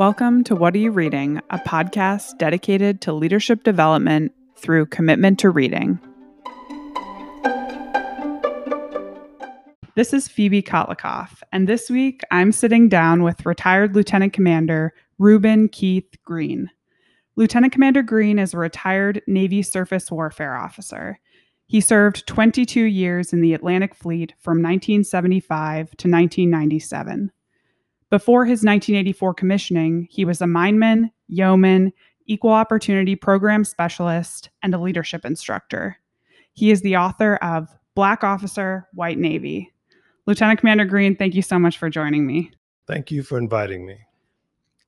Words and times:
Welcome 0.00 0.44
to 0.44 0.56
What 0.56 0.74
Are 0.74 0.78
You 0.78 0.92
Reading, 0.92 1.42
a 1.50 1.58
podcast 1.58 2.38
dedicated 2.38 3.02
to 3.02 3.12
leadership 3.12 3.64
development 3.64 4.32
through 4.56 4.86
commitment 4.86 5.38
to 5.40 5.50
reading. 5.50 6.00
This 9.96 10.14
is 10.14 10.26
Phoebe 10.26 10.62
Kotlikoff, 10.62 11.42
and 11.52 11.68
this 11.68 11.90
week 11.90 12.22
I'm 12.30 12.50
sitting 12.50 12.88
down 12.88 13.22
with 13.22 13.44
retired 13.44 13.94
Lieutenant 13.94 14.32
Commander 14.32 14.94
Reuben 15.18 15.68
Keith 15.68 16.16
Green. 16.24 16.70
Lieutenant 17.36 17.74
Commander 17.74 18.02
Green 18.02 18.38
is 18.38 18.54
a 18.54 18.58
retired 18.58 19.20
Navy 19.26 19.60
surface 19.60 20.10
warfare 20.10 20.56
officer. 20.56 21.20
He 21.66 21.82
served 21.82 22.26
22 22.26 22.84
years 22.84 23.34
in 23.34 23.42
the 23.42 23.52
Atlantic 23.52 23.94
Fleet 23.94 24.32
from 24.38 24.62
1975 24.62 25.88
to 25.88 26.08
1997. 26.08 27.32
Before 28.10 28.44
his 28.44 28.58
1984 28.58 29.34
commissioning, 29.34 30.08
he 30.10 30.24
was 30.24 30.40
a 30.40 30.46
mineman, 30.46 31.12
yeoman, 31.28 31.92
equal 32.26 32.50
opportunity 32.50 33.14
program 33.14 33.64
specialist, 33.64 34.50
and 34.62 34.74
a 34.74 34.78
leadership 34.78 35.24
instructor. 35.24 35.96
He 36.52 36.72
is 36.72 36.80
the 36.80 36.96
author 36.96 37.36
of 37.36 37.68
Black 37.94 38.24
Officer, 38.24 38.88
White 38.94 39.18
Navy. 39.18 39.72
Lieutenant 40.26 40.58
Commander 40.58 40.84
Green, 40.84 41.14
thank 41.14 41.34
you 41.34 41.42
so 41.42 41.58
much 41.58 41.78
for 41.78 41.88
joining 41.88 42.26
me. 42.26 42.50
Thank 42.88 43.12
you 43.12 43.22
for 43.22 43.38
inviting 43.38 43.86
me. 43.86 43.98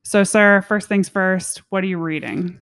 So, 0.02 0.24
sir, 0.24 0.62
first 0.62 0.88
things 0.88 1.08
first, 1.08 1.62
what 1.70 1.84
are 1.84 1.86
you 1.86 1.98
reading? 1.98 2.60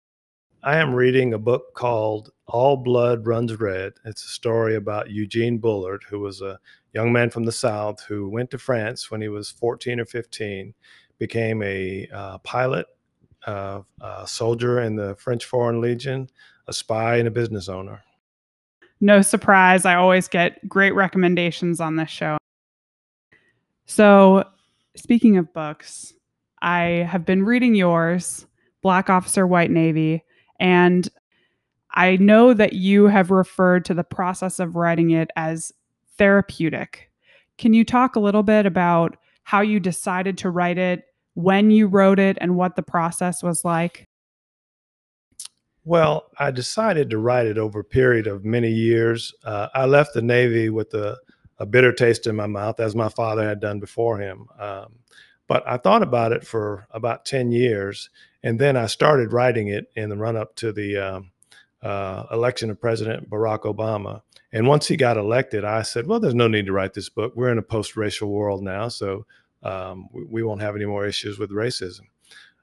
I 0.61 0.77
am 0.79 0.93
reading 0.93 1.33
a 1.33 1.39
book 1.39 1.73
called 1.73 2.31
All 2.45 2.75
Blood 2.75 3.25
Runs 3.25 3.57
Red. 3.57 3.93
It's 4.03 4.25
a 4.25 4.27
story 4.27 4.75
about 4.75 5.09
Eugene 5.09 5.57
Bullard, 5.57 6.03
who 6.09 6.19
was 6.19 6.41
a 6.41 6.59
young 6.93 7.13
man 7.13 7.29
from 7.29 7.45
the 7.45 7.51
South 7.51 8.03
who 8.03 8.27
went 8.27 8.51
to 8.51 8.57
France 8.57 9.09
when 9.09 9.21
he 9.21 9.29
was 9.29 9.49
14 9.49 10.01
or 10.01 10.05
15, 10.05 10.73
became 11.17 11.63
a 11.63 12.09
uh, 12.13 12.39
pilot, 12.39 12.87
uh, 13.47 13.81
a 14.01 14.27
soldier 14.27 14.81
in 14.81 14.97
the 14.97 15.15
French 15.15 15.45
Foreign 15.45 15.79
Legion, 15.79 16.29
a 16.67 16.73
spy, 16.73 17.15
and 17.15 17.29
a 17.29 17.31
business 17.31 17.69
owner. 17.69 18.03
No 18.99 19.21
surprise, 19.21 19.85
I 19.85 19.95
always 19.95 20.27
get 20.27 20.67
great 20.67 20.93
recommendations 20.93 21.79
on 21.79 21.95
this 21.95 22.09
show. 22.09 22.37
So, 23.85 24.43
speaking 24.97 25.37
of 25.37 25.53
books, 25.53 26.13
I 26.61 27.07
have 27.09 27.25
been 27.25 27.45
reading 27.45 27.75
yours, 27.75 28.45
Black 28.81 29.09
Officer, 29.09 29.47
White 29.47 29.71
Navy, 29.71 30.25
and 30.59 31.07
I 31.91 32.17
know 32.17 32.53
that 32.53 32.73
you 32.73 33.07
have 33.07 33.31
referred 33.31 33.85
to 33.85 33.93
the 33.93 34.03
process 34.03 34.59
of 34.59 34.75
writing 34.75 35.11
it 35.11 35.31
as 35.35 35.71
therapeutic. 36.17 37.11
Can 37.57 37.73
you 37.73 37.83
talk 37.83 38.15
a 38.15 38.19
little 38.19 38.43
bit 38.43 38.65
about 38.65 39.17
how 39.43 39.61
you 39.61 39.79
decided 39.79 40.37
to 40.39 40.49
write 40.49 40.77
it, 40.77 41.03
when 41.33 41.71
you 41.71 41.87
wrote 41.87 42.19
it, 42.19 42.37
and 42.39 42.55
what 42.55 42.75
the 42.75 42.83
process 42.83 43.41
was 43.41 43.65
like? 43.65 44.07
Well, 45.83 46.29
I 46.37 46.51
decided 46.51 47.09
to 47.09 47.17
write 47.17 47.47
it 47.47 47.57
over 47.57 47.79
a 47.79 47.83
period 47.83 48.27
of 48.27 48.45
many 48.45 48.69
years. 48.69 49.33
Uh, 49.43 49.69
I 49.73 49.85
left 49.85 50.13
the 50.13 50.21
Navy 50.21 50.69
with 50.69 50.93
a, 50.93 51.17
a, 51.57 51.65
bitter 51.65 51.91
taste 51.91 52.27
in 52.27 52.35
my 52.35 52.45
mouth, 52.45 52.79
as 52.79 52.95
my 52.95 53.09
father 53.09 53.47
had 53.47 53.59
done 53.59 53.79
before 53.79 54.19
him. 54.19 54.45
Um, 54.59 54.99
but 55.47 55.67
I 55.67 55.77
thought 55.77 56.03
about 56.03 56.31
it 56.31 56.45
for 56.45 56.85
about 56.91 57.25
10 57.25 57.51
years. 57.51 58.09
And 58.43 58.59
then 58.59 58.77
I 58.77 58.85
started 58.87 59.33
writing 59.33 59.67
it 59.67 59.91
in 59.95 60.09
the 60.09 60.17
run 60.17 60.37
up 60.37 60.55
to 60.57 60.71
the 60.71 60.97
um, 60.97 61.31
uh, 61.81 62.25
election 62.31 62.69
of 62.69 62.79
President 62.79 63.29
Barack 63.29 63.61
Obama. 63.61 64.21
And 64.51 64.67
once 64.67 64.87
he 64.87 64.97
got 64.97 65.17
elected, 65.17 65.63
I 65.63 65.81
said, 65.83 66.07
well, 66.07 66.19
there's 66.19 66.35
no 66.35 66.47
need 66.47 66.65
to 66.65 66.71
write 66.71 66.93
this 66.93 67.09
book. 67.09 67.33
We're 67.35 67.51
in 67.51 67.57
a 67.57 67.63
post 67.63 67.95
racial 67.95 68.29
world 68.29 68.63
now, 68.63 68.87
so 68.87 69.25
um, 69.61 70.07
we, 70.11 70.23
we, 70.23 70.43
won't 70.43 70.61
have 70.61 70.75
any 70.75 70.85
more 70.85 71.05
issues 71.05 71.37
with 71.37 71.51
racism. 71.51 72.03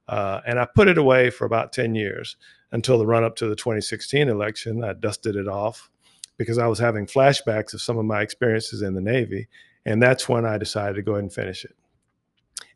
Uh, 0.09 0.41
and 0.47 0.59
I 0.59 0.67
put 0.67 0.89
it 0.89 0.99
away 0.99 1.31
for 1.31 1.45
about 1.45 1.73
10 1.73 1.95
years 1.95 2.37
until 2.73 2.99
the 2.99 3.07
run 3.07 3.25
up 3.25 3.37
to 3.37 3.49
the 3.49 3.57
2016 3.57 4.29
election. 4.29 4.83
I 4.83 4.95
dusted 4.95 5.37
it 5.37 5.47
off 5.47 5.91
because 6.37 6.59
I 6.59 6.67
was 6.67 6.79
having 6.79 7.07
flashbacks 7.07 7.75
of 7.75 7.83
some 7.83 7.99
of 7.99 8.05
my 8.05 8.23
experiences 8.23 8.83
in 8.83 8.95
the 8.95 9.01
Navy. 9.01 9.49
And 9.85 10.03
that's 10.03 10.29
when 10.29 10.45
I 10.45 10.59
decided 10.59 10.95
to 10.97 11.03
go 11.03 11.13
ahead 11.13 11.25
and 11.25 11.33
finish 11.33 11.65
it. 11.65 11.77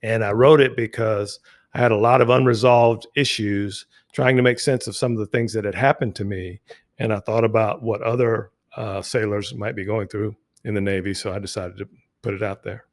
And 0.03 0.25
I 0.25 0.33
wrote 0.33 0.61
it 0.61 0.77
because 0.77 1.41
I 1.75 1.79
had 1.79 1.93
a 1.93 1.97
lot 1.97 2.21
of 2.21 2.31
unresolved 2.31 3.07
issues 3.15 3.87
trying 4.13 4.37
to 4.37 4.43
make 4.43 4.59
sense 4.59 4.87
of 4.87 4.97
some 4.97 5.13
of 5.13 5.19
the 5.19 5.27
things 5.27 5.53
that 5.53 5.65
had 5.65 5.75
happened 5.75 6.17
to 6.17 6.25
me. 6.25 6.61
And 6.99 7.13
I 7.13 7.21
thought 7.21 7.45
about 7.45 7.83
what 7.83 8.03
other 8.03 8.51
uh, 8.77 9.03
sailors 9.03 9.55
might 9.55 9.77
be 9.77 9.85
going 9.85 10.09
through 10.09 10.37
in 10.65 10.75
the 10.75 10.81
Navy. 10.81 11.15
So 11.15 11.33
I 11.33 11.39
decided 11.39 11.79
to 11.79 11.89
put 12.23 12.35
it 12.35 12.43
out 12.43 12.63
there. 12.63 12.85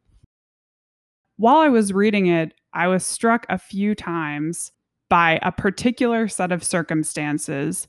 While 1.38 1.58
I 1.58 1.70
was 1.70 1.94
reading 1.94 2.28
it, 2.28 2.54
I 2.74 2.88
was 2.88 3.06
struck 3.06 3.46
a 3.50 3.58
few 3.58 3.96
times 3.96 4.72
by 5.10 5.40
a 5.42 5.52
particular 5.52 6.28
set 6.28 6.52
of 6.52 6.64
circumstances. 6.64 7.88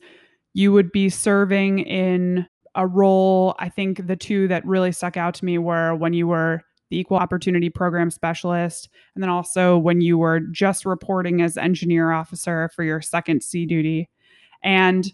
You 0.54 0.72
would 0.72 0.92
be 0.92 1.08
serving 1.08 1.80
in 1.80 2.46
a 2.74 2.86
role. 2.86 3.54
I 3.58 3.68
think 3.68 4.06
the 4.06 4.16
two 4.16 4.48
that 4.48 4.64
really 4.64 4.92
stuck 4.92 5.16
out 5.16 5.34
to 5.34 5.44
me 5.44 5.58
were 5.58 5.94
when 5.94 6.12
you 6.12 6.26
were 6.26 6.62
the 6.90 6.98
equal 6.98 7.18
opportunity 7.18 7.70
program 7.70 8.10
specialist, 8.10 8.88
and 9.14 9.22
then 9.22 9.30
also 9.30 9.76
when 9.76 10.00
you 10.00 10.18
were 10.18 10.40
just 10.40 10.86
reporting 10.86 11.42
as 11.42 11.56
engineer 11.56 12.12
officer 12.12 12.70
for 12.74 12.82
your 12.82 13.00
second 13.00 13.42
sea 13.42 13.66
duty. 13.66 14.08
And 14.62 15.12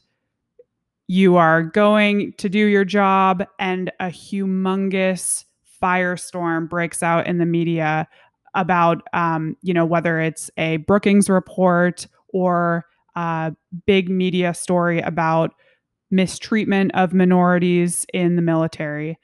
you 1.07 1.37
are 1.37 1.63
going 1.63 2.33
to 2.39 2.49
do 2.49 2.67
your 2.67 2.85
job, 2.85 3.45
and 3.59 3.91
a 4.01 4.07
humongous 4.07 5.45
firestorm 5.83 6.69
breaks 6.69 7.03
out 7.03 7.27
in 7.27 7.39
the 7.39 7.45
media 7.45 8.09
about, 8.55 9.03
um, 9.13 9.57
you 9.63 9.75
know, 9.75 9.85
whether 9.85 10.21
it's 10.21 10.51
a 10.57 10.79
Brookings 10.79 11.29
report 11.29 12.07
or 12.29 12.87
a 13.17 13.53
big 13.87 14.09
media 14.09 14.55
story 14.55 15.01
about 15.01 15.55
mistreatment 16.11 16.91
of 16.95 17.13
minorities 17.13 18.07
in 18.15 18.37
the 18.37 18.43
military. 18.43 19.19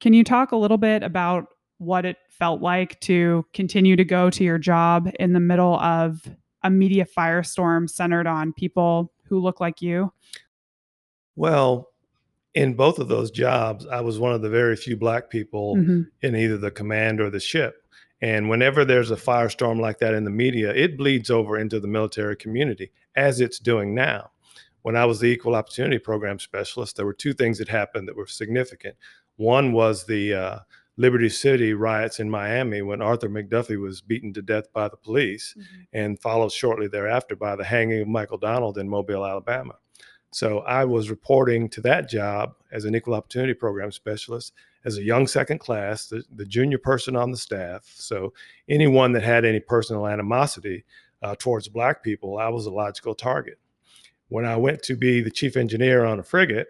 Can 0.00 0.12
you 0.12 0.24
talk 0.24 0.52
a 0.52 0.56
little 0.56 0.76
bit 0.76 1.02
about 1.02 1.46
what 1.78 2.04
it 2.04 2.16
felt 2.28 2.60
like 2.60 2.98
to 3.00 3.44
continue 3.52 3.96
to 3.96 4.04
go 4.04 4.30
to 4.30 4.44
your 4.44 4.58
job 4.58 5.10
in 5.18 5.32
the 5.32 5.40
middle 5.40 5.78
of 5.80 6.22
a 6.62 6.70
media 6.70 7.04
firestorm 7.04 7.88
centered 7.88 8.26
on 8.26 8.52
people 8.52 9.12
who 9.24 9.40
look 9.40 9.60
like 9.60 9.82
you? 9.82 10.12
Well, 11.34 11.88
in 12.54 12.74
both 12.74 12.98
of 12.98 13.08
those 13.08 13.30
jobs, 13.30 13.86
I 13.86 14.00
was 14.00 14.18
one 14.18 14.32
of 14.32 14.40
the 14.40 14.48
very 14.48 14.76
few 14.76 14.96
black 14.96 15.28
people 15.28 15.76
mm-hmm. 15.76 16.02
in 16.22 16.34
either 16.34 16.56
the 16.56 16.70
command 16.70 17.20
or 17.20 17.28
the 17.28 17.40
ship. 17.40 17.82
And 18.22 18.48
whenever 18.48 18.84
there's 18.84 19.10
a 19.10 19.16
firestorm 19.16 19.78
like 19.78 19.98
that 19.98 20.14
in 20.14 20.24
the 20.24 20.30
media, 20.30 20.70
it 20.74 20.96
bleeds 20.96 21.30
over 21.30 21.58
into 21.58 21.78
the 21.78 21.86
military 21.86 22.34
community, 22.34 22.90
as 23.14 23.40
it's 23.40 23.58
doing 23.58 23.94
now. 23.94 24.30
When 24.82 24.96
I 24.96 25.04
was 25.04 25.20
the 25.20 25.26
Equal 25.26 25.54
Opportunity 25.54 25.98
Program 25.98 26.38
Specialist, 26.38 26.96
there 26.96 27.04
were 27.04 27.12
two 27.12 27.34
things 27.34 27.58
that 27.58 27.68
happened 27.68 28.08
that 28.08 28.16
were 28.16 28.26
significant. 28.26 28.96
One 29.36 29.72
was 29.72 30.06
the 30.06 30.32
uh, 30.32 30.58
Liberty 30.96 31.28
City 31.28 31.74
riots 31.74 32.20
in 32.20 32.30
Miami 32.30 32.80
when 32.82 33.02
Arthur 33.02 33.28
McDuffie 33.28 33.80
was 33.80 34.00
beaten 34.00 34.32
to 34.32 34.42
death 34.42 34.72
by 34.72 34.88
the 34.88 34.96
police, 34.96 35.54
mm-hmm. 35.56 35.82
and 35.92 36.20
followed 36.20 36.52
shortly 36.52 36.88
thereafter 36.88 37.36
by 37.36 37.54
the 37.54 37.64
hanging 37.64 38.00
of 38.02 38.08
Michael 38.08 38.38
Donald 38.38 38.78
in 38.78 38.88
Mobile, 38.88 39.26
Alabama. 39.26 39.74
So 40.32 40.60
I 40.60 40.84
was 40.84 41.10
reporting 41.10 41.68
to 41.70 41.80
that 41.82 42.08
job 42.08 42.54
as 42.72 42.84
an 42.84 42.94
equal 42.94 43.14
opportunity 43.14 43.54
program 43.54 43.92
specialist 43.92 44.52
as 44.84 44.98
a 44.98 45.02
young 45.02 45.26
second 45.26 45.58
class, 45.58 46.08
the, 46.08 46.22
the 46.34 46.44
junior 46.44 46.78
person 46.78 47.16
on 47.16 47.30
the 47.30 47.36
staff. 47.36 47.84
So 47.94 48.32
anyone 48.68 49.12
that 49.12 49.22
had 49.22 49.44
any 49.44 49.60
personal 49.60 50.06
animosity 50.06 50.84
uh, 51.22 51.34
towards 51.38 51.68
black 51.68 52.02
people, 52.02 52.38
I 52.38 52.48
was 52.48 52.66
a 52.66 52.70
logical 52.70 53.14
target. 53.14 53.58
When 54.28 54.44
I 54.44 54.56
went 54.56 54.82
to 54.84 54.96
be 54.96 55.22
the 55.22 55.30
chief 55.30 55.56
engineer 55.56 56.04
on 56.04 56.18
a 56.18 56.22
frigate, 56.22 56.68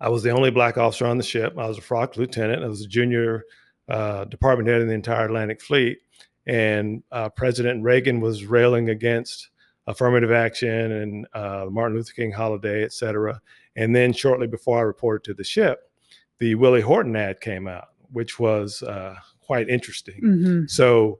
I 0.00 0.08
was 0.08 0.22
the 0.22 0.30
only 0.30 0.50
black 0.50 0.78
officer 0.78 1.06
on 1.06 1.18
the 1.18 1.24
ship. 1.24 1.54
I 1.58 1.66
was 1.66 1.78
a 1.78 1.82
frock 1.82 2.16
lieutenant. 2.16 2.62
I 2.62 2.68
was 2.68 2.82
a 2.82 2.88
junior 2.88 3.44
uh, 3.88 4.24
department 4.26 4.68
head 4.68 4.80
in 4.80 4.88
the 4.88 4.94
entire 4.94 5.26
Atlantic 5.26 5.60
Fleet. 5.60 5.98
And 6.46 7.02
uh, 7.10 7.28
President 7.30 7.82
Reagan 7.82 8.20
was 8.20 8.44
railing 8.44 8.90
against 8.90 9.50
affirmative 9.86 10.30
action 10.30 10.92
and 10.92 11.26
uh, 11.34 11.66
Martin 11.70 11.96
Luther 11.96 12.12
King 12.12 12.32
holiday, 12.32 12.84
et 12.84 12.92
cetera. 12.92 13.40
And 13.76 13.94
then 13.94 14.12
shortly 14.12 14.46
before 14.46 14.78
I 14.78 14.82
reported 14.82 15.24
to 15.24 15.34
the 15.34 15.44
ship, 15.44 15.90
the 16.38 16.54
Willie 16.54 16.80
Horton 16.80 17.16
ad 17.16 17.40
came 17.40 17.66
out, 17.66 17.88
which 18.12 18.38
was 18.38 18.82
uh, 18.82 19.16
quite 19.40 19.68
interesting. 19.68 20.20
Mm-hmm. 20.22 20.66
So 20.66 21.18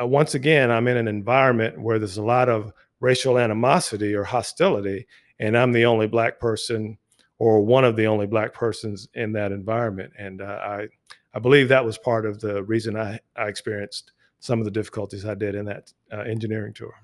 uh, 0.00 0.06
once 0.06 0.34
again, 0.34 0.70
I'm 0.70 0.88
in 0.88 0.96
an 0.96 1.08
environment 1.08 1.80
where 1.80 1.98
there's 1.98 2.18
a 2.18 2.22
lot 2.22 2.48
of 2.48 2.72
racial 3.00 3.38
animosity 3.38 4.14
or 4.14 4.24
hostility, 4.24 5.06
and 5.38 5.56
I'm 5.56 5.72
the 5.72 5.86
only 5.86 6.08
black 6.08 6.38
person 6.40 6.98
or 7.38 7.60
one 7.60 7.84
of 7.84 7.96
the 7.96 8.06
only 8.06 8.26
black 8.26 8.52
persons 8.52 9.08
in 9.14 9.32
that 9.32 9.52
environment. 9.52 10.12
And 10.18 10.40
uh, 10.40 10.44
I, 10.44 10.88
I 11.32 11.38
believe 11.38 11.68
that 11.68 11.84
was 11.84 11.98
part 11.98 12.26
of 12.26 12.40
the 12.40 12.62
reason 12.62 12.96
I, 12.96 13.20
I 13.36 13.48
experienced 13.48 14.12
some 14.40 14.58
of 14.58 14.64
the 14.64 14.70
difficulties 14.70 15.24
I 15.24 15.34
did 15.34 15.54
in 15.54 15.66
that 15.66 15.92
uh, 16.12 16.20
engineering 16.20 16.74
tour 16.74 16.94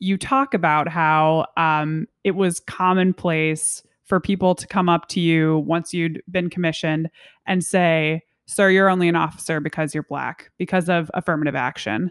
you 0.00 0.16
talk 0.16 0.54
about 0.54 0.88
how 0.88 1.46
um, 1.56 2.08
it 2.24 2.32
was 2.32 2.58
commonplace 2.58 3.82
for 4.04 4.18
people 4.18 4.54
to 4.56 4.66
come 4.66 4.88
up 4.88 5.06
to 5.08 5.20
you 5.20 5.58
once 5.58 5.94
you'd 5.94 6.22
been 6.28 6.50
commissioned 6.50 7.08
and 7.46 7.62
say, 7.62 8.22
Sir, 8.46 8.70
you're 8.70 8.88
only 8.88 9.08
an 9.08 9.14
officer 9.14 9.60
because 9.60 9.94
you're 9.94 10.02
black, 10.02 10.50
because 10.58 10.88
of 10.88 11.10
affirmative 11.14 11.54
action. 11.54 12.10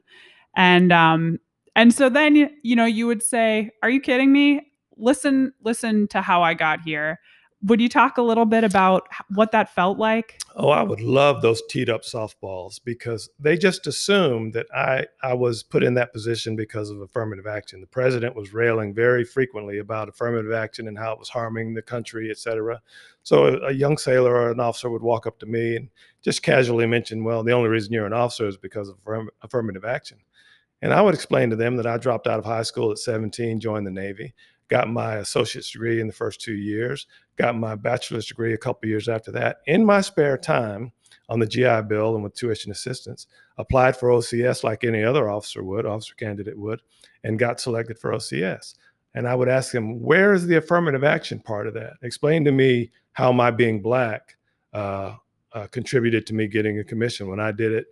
And 0.55 0.93
um 0.93 1.39
and 1.75 1.93
so 1.93 2.09
then 2.09 2.35
you 2.63 2.75
know 2.75 2.85
you 2.85 3.05
would 3.07 3.21
say, 3.21 3.69
"Are 3.83 3.89
you 3.89 3.99
kidding 3.99 4.31
me? 4.31 4.68
Listen 4.99 5.53
listen 5.63 6.07
to 6.09 6.21
how 6.21 6.43
I 6.43 6.53
got 6.53 6.81
here." 6.81 7.19
Would 7.63 7.81
you 7.81 7.89
talk 7.89 8.17
a 8.17 8.21
little 8.21 8.45
bit 8.45 8.63
about 8.63 9.09
what 9.27 9.51
that 9.51 9.75
felt 9.75 9.97
like? 9.97 10.39
Oh, 10.55 10.69
I 10.69 10.81
would 10.81 11.01
love 11.01 11.41
those 11.41 11.61
teed 11.69 11.89
up 11.89 12.03
softballs 12.03 12.79
because 12.81 13.29
they 13.37 13.57
just 13.57 13.85
assumed 13.85 14.53
that 14.53 14.67
I, 14.73 15.07
I 15.21 15.33
was 15.33 15.61
put 15.61 15.83
in 15.83 15.93
that 15.95 16.13
position 16.13 16.55
because 16.55 16.89
of 16.89 17.01
affirmative 17.01 17.47
action. 17.47 17.81
The 17.81 17.87
president 17.87 18.33
was 18.33 18.53
railing 18.53 18.93
very 18.93 19.25
frequently 19.25 19.79
about 19.79 20.07
affirmative 20.07 20.53
action 20.53 20.87
and 20.87 20.97
how 20.97 21.11
it 21.11 21.19
was 21.19 21.27
harming 21.27 21.73
the 21.73 21.81
country, 21.81 22.31
et 22.31 22.37
cetera. 22.37 22.81
So 23.23 23.47
a, 23.47 23.67
a 23.67 23.71
young 23.73 23.97
sailor 23.97 24.33
or 24.33 24.51
an 24.51 24.61
officer 24.61 24.89
would 24.89 25.03
walk 25.03 25.27
up 25.27 25.37
to 25.39 25.45
me 25.45 25.75
and 25.75 25.89
just 26.21 26.41
casually 26.41 26.85
mention, 26.85 27.25
well, 27.25 27.43
the 27.43 27.51
only 27.51 27.67
reason 27.67 27.91
you're 27.91 28.05
an 28.05 28.13
officer 28.13 28.47
is 28.47 28.55
because 28.55 28.87
of 28.87 28.95
affirm- 28.99 29.31
affirmative 29.41 29.83
action. 29.83 30.19
And 30.81 30.93
I 30.93 31.01
would 31.01 31.13
explain 31.13 31.49
to 31.49 31.57
them 31.57 31.75
that 31.75 31.87
I 31.87 31.97
dropped 31.97 32.25
out 32.25 32.39
of 32.39 32.45
high 32.45 32.63
school 32.63 32.89
at 32.89 32.99
17, 32.99 33.59
joined 33.59 33.85
the 33.85 33.91
Navy 33.91 34.33
got 34.69 34.89
my 34.89 35.15
associate's 35.15 35.71
degree 35.71 35.99
in 35.99 36.07
the 36.07 36.13
first 36.13 36.39
two 36.39 36.53
years, 36.53 37.07
got 37.37 37.57
my 37.57 37.75
bachelor's 37.75 38.27
degree 38.27 38.53
a 38.53 38.57
couple 38.57 38.87
years 38.87 39.09
after 39.09 39.31
that. 39.31 39.57
In 39.65 39.83
my 39.85 40.01
spare 40.01 40.37
time 40.37 40.91
on 41.27 41.39
the 41.39 41.47
GI 41.47 41.81
Bill 41.87 42.15
and 42.15 42.23
with 42.23 42.35
tuition 42.35 42.71
assistance, 42.71 43.27
applied 43.57 43.97
for 43.97 44.09
OCS 44.09 44.63
like 44.63 44.83
any 44.83 45.03
other 45.03 45.29
officer 45.29 45.63
would, 45.63 45.85
officer 45.85 46.15
candidate 46.15 46.57
would, 46.57 46.81
and 47.23 47.39
got 47.39 47.59
selected 47.59 47.99
for 47.99 48.11
OCS. 48.11 48.75
And 49.15 49.27
I 49.27 49.35
would 49.35 49.49
ask 49.49 49.71
them, 49.71 50.01
where 50.01 50.33
is 50.33 50.45
the 50.45 50.57
affirmative 50.57 51.03
action 51.03 51.39
part 51.39 51.67
of 51.67 51.73
that? 51.73 51.93
Explain 52.03 52.45
to 52.45 52.51
me 52.51 52.91
how 53.13 53.31
my 53.31 53.51
being 53.51 53.81
black 53.81 54.37
uh, 54.73 55.15
uh, 55.53 55.67
contributed 55.67 56.27
to 56.27 56.35
me 56.35 56.47
getting 56.47 56.79
a 56.79 56.83
commission 56.83 57.27
when 57.27 57.39
I 57.39 57.51
did 57.51 57.71
it, 57.71 57.87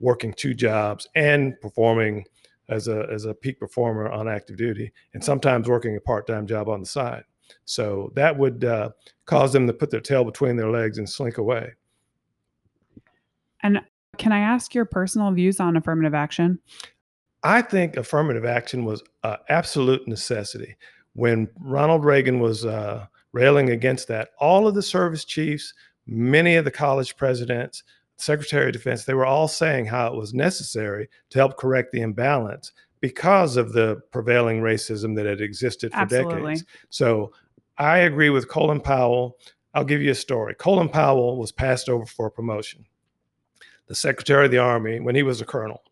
working 0.00 0.32
two 0.34 0.54
jobs 0.54 1.08
and 1.14 1.58
performing 1.60 2.24
as 2.68 2.88
a 2.88 3.06
as 3.12 3.24
a 3.24 3.34
peak 3.34 3.60
performer 3.60 4.10
on 4.10 4.28
active 4.28 4.56
duty, 4.56 4.92
and 5.14 5.22
sometimes 5.22 5.68
working 5.68 5.96
a 5.96 6.00
part 6.00 6.26
time 6.26 6.46
job 6.46 6.68
on 6.68 6.80
the 6.80 6.86
side. 6.86 7.24
So 7.64 8.12
that 8.14 8.36
would 8.36 8.64
uh, 8.64 8.90
cause 9.24 9.52
them 9.52 9.66
to 9.66 9.72
put 9.72 9.90
their 9.90 10.00
tail 10.00 10.24
between 10.24 10.56
their 10.56 10.70
legs 10.70 10.98
and 10.98 11.08
slink 11.08 11.38
away. 11.38 11.74
And 13.62 13.80
can 14.18 14.32
I 14.32 14.40
ask 14.40 14.74
your 14.74 14.84
personal 14.84 15.30
views 15.32 15.60
on 15.60 15.76
affirmative 15.76 16.14
action? 16.14 16.58
I 17.42 17.62
think 17.62 17.96
affirmative 17.96 18.44
action 18.44 18.84
was 18.84 19.02
an 19.22 19.36
absolute 19.48 20.06
necessity. 20.08 20.76
When 21.12 21.48
Ronald 21.60 22.04
Reagan 22.04 22.40
was 22.40 22.64
uh, 22.64 23.06
railing 23.32 23.70
against 23.70 24.08
that, 24.08 24.30
all 24.38 24.66
of 24.66 24.74
the 24.74 24.82
service 24.82 25.24
chiefs, 25.24 25.72
many 26.06 26.56
of 26.56 26.64
the 26.64 26.70
college 26.70 27.16
presidents, 27.16 27.82
Secretary 28.16 28.66
of 28.66 28.72
Defense, 28.72 29.04
they 29.04 29.14
were 29.14 29.26
all 29.26 29.48
saying 29.48 29.86
how 29.86 30.06
it 30.06 30.16
was 30.16 30.34
necessary 30.34 31.08
to 31.30 31.38
help 31.38 31.56
correct 31.56 31.92
the 31.92 32.00
imbalance 32.00 32.72
because 33.00 33.56
of 33.56 33.72
the 33.72 34.00
prevailing 34.10 34.60
racism 34.60 35.14
that 35.16 35.26
had 35.26 35.40
existed 35.40 35.92
for 35.92 35.98
Absolutely. 35.98 36.54
decades. 36.54 36.64
So 36.88 37.32
I 37.78 37.98
agree 37.98 38.30
with 38.30 38.48
Colin 38.48 38.80
Powell. 38.80 39.36
I'll 39.74 39.84
give 39.84 40.00
you 40.00 40.12
a 40.12 40.14
story. 40.14 40.54
Colin 40.54 40.88
Powell 40.88 41.38
was 41.38 41.52
passed 41.52 41.88
over 41.88 42.06
for 42.06 42.26
a 42.26 42.30
promotion. 42.30 42.86
The 43.86 43.94
Secretary 43.94 44.46
of 44.46 44.50
the 44.50 44.58
Army, 44.58 44.98
when 44.98 45.14
he 45.14 45.22
was 45.22 45.40
a 45.40 45.44
colonel, 45.44 45.82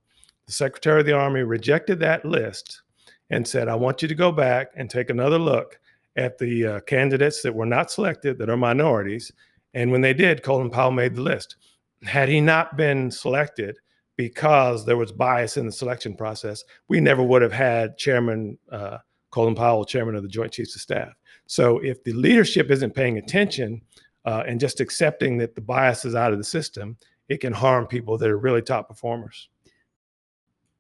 the 0.47 0.53
Secretary 0.53 1.01
of 1.01 1.07
the 1.07 1.13
Army 1.13 1.43
rejected 1.43 2.01
that 2.01 2.25
list 2.25 2.83
and 3.31 3.47
said, 3.47 3.69
I 3.69 3.75
want 3.75 4.03
you 4.03 4.09
to 4.09 4.15
go 4.15 4.33
back 4.33 4.69
and 4.75 4.89
take 4.89 5.11
another 5.11 5.39
look 5.39 5.79
at 6.17 6.39
the 6.39 6.67
uh, 6.67 6.81
candidates 6.81 7.43
that 7.43 7.55
were 7.55 7.67
not 7.67 7.91
selected 7.91 8.39
that 8.39 8.51
are 8.51 8.57
minorities. 8.57 9.31
And 9.75 9.91
when 9.91 10.01
they 10.01 10.15
did, 10.15 10.43
Colin 10.43 10.71
Powell 10.71 10.91
made 10.91 11.15
the 11.15 11.23
list 11.23 11.57
had 12.07 12.29
he 12.29 12.41
not 12.41 12.77
been 12.77 13.11
selected 13.11 13.77
because 14.17 14.85
there 14.85 14.97
was 14.97 15.13
bias 15.13 15.57
in 15.57 15.67
the 15.67 15.73
selection 15.73 16.15
process, 16.15 16.65
we 16.89 17.01
never 17.01 17.23
would 17.23 17.43
have 17.43 17.53
had 17.53 17.97
Chairman 17.99 18.59
uh, 18.71 18.99
Colin 19.31 19.55
Powell, 19.55 19.85
Chairman 19.85 20.15
of 20.15 20.23
the 20.23 20.29
Joint 20.29 20.53
Chiefs 20.53 20.77
of 20.77 20.81
Staff. 20.81 21.13
So 21.47 21.79
if 21.81 22.05
the 22.05 22.13
leadership 22.13 22.71
isn't 22.71 22.95
paying 22.95 23.19
attention 23.19 23.83
uh, 24.25 24.45
and 24.47 24.61
just 24.61 24.81
accepting 24.81 25.39
that 25.39 25.55
the 25.55 25.61
bias 25.61 26.05
is 26.05 26.15
out 26.15 26.33
of 26.33 26.39
the 26.39 26.45
system, 26.45 26.97
it 27.29 27.41
can 27.41 27.53
harm 27.53 27.87
people 27.87 28.17
that 28.19 28.31
are 28.31 28.39
really 28.39 28.63
top 28.63 28.89
performers. 28.89 29.49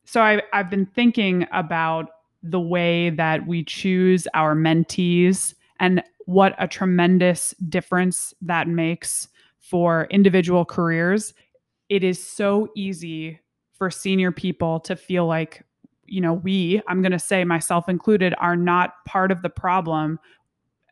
So 0.04 0.20
I, 0.20 0.42
I've 0.52 0.70
been 0.70 0.86
thinking 0.86 1.46
about 1.52 2.10
the 2.42 2.60
way 2.60 3.10
that 3.10 3.46
we 3.46 3.64
choose 3.64 4.28
our 4.34 4.54
mentees 4.54 5.54
and 5.80 6.02
what 6.26 6.54
a 6.58 6.68
tremendous 6.68 7.54
difference 7.68 8.32
that 8.42 8.68
makes 8.68 9.28
for 9.64 10.06
individual 10.11 10.62
careers, 10.66 11.32
it 11.88 12.05
is 12.05 12.22
so 12.22 12.69
easy 12.76 13.40
for 13.72 13.90
senior 13.90 14.31
people 14.31 14.78
to 14.78 14.94
feel 14.94 15.26
like, 15.26 15.62
you 16.05 16.20
know, 16.20 16.34
we, 16.34 16.82
I'm 16.87 17.00
going 17.00 17.12
to 17.12 17.19
say 17.19 17.44
myself 17.44 17.88
included, 17.88 18.34
are 18.38 18.56
not 18.56 19.02
part 19.06 19.32
of 19.32 19.40
the 19.40 19.49
problem. 19.49 20.19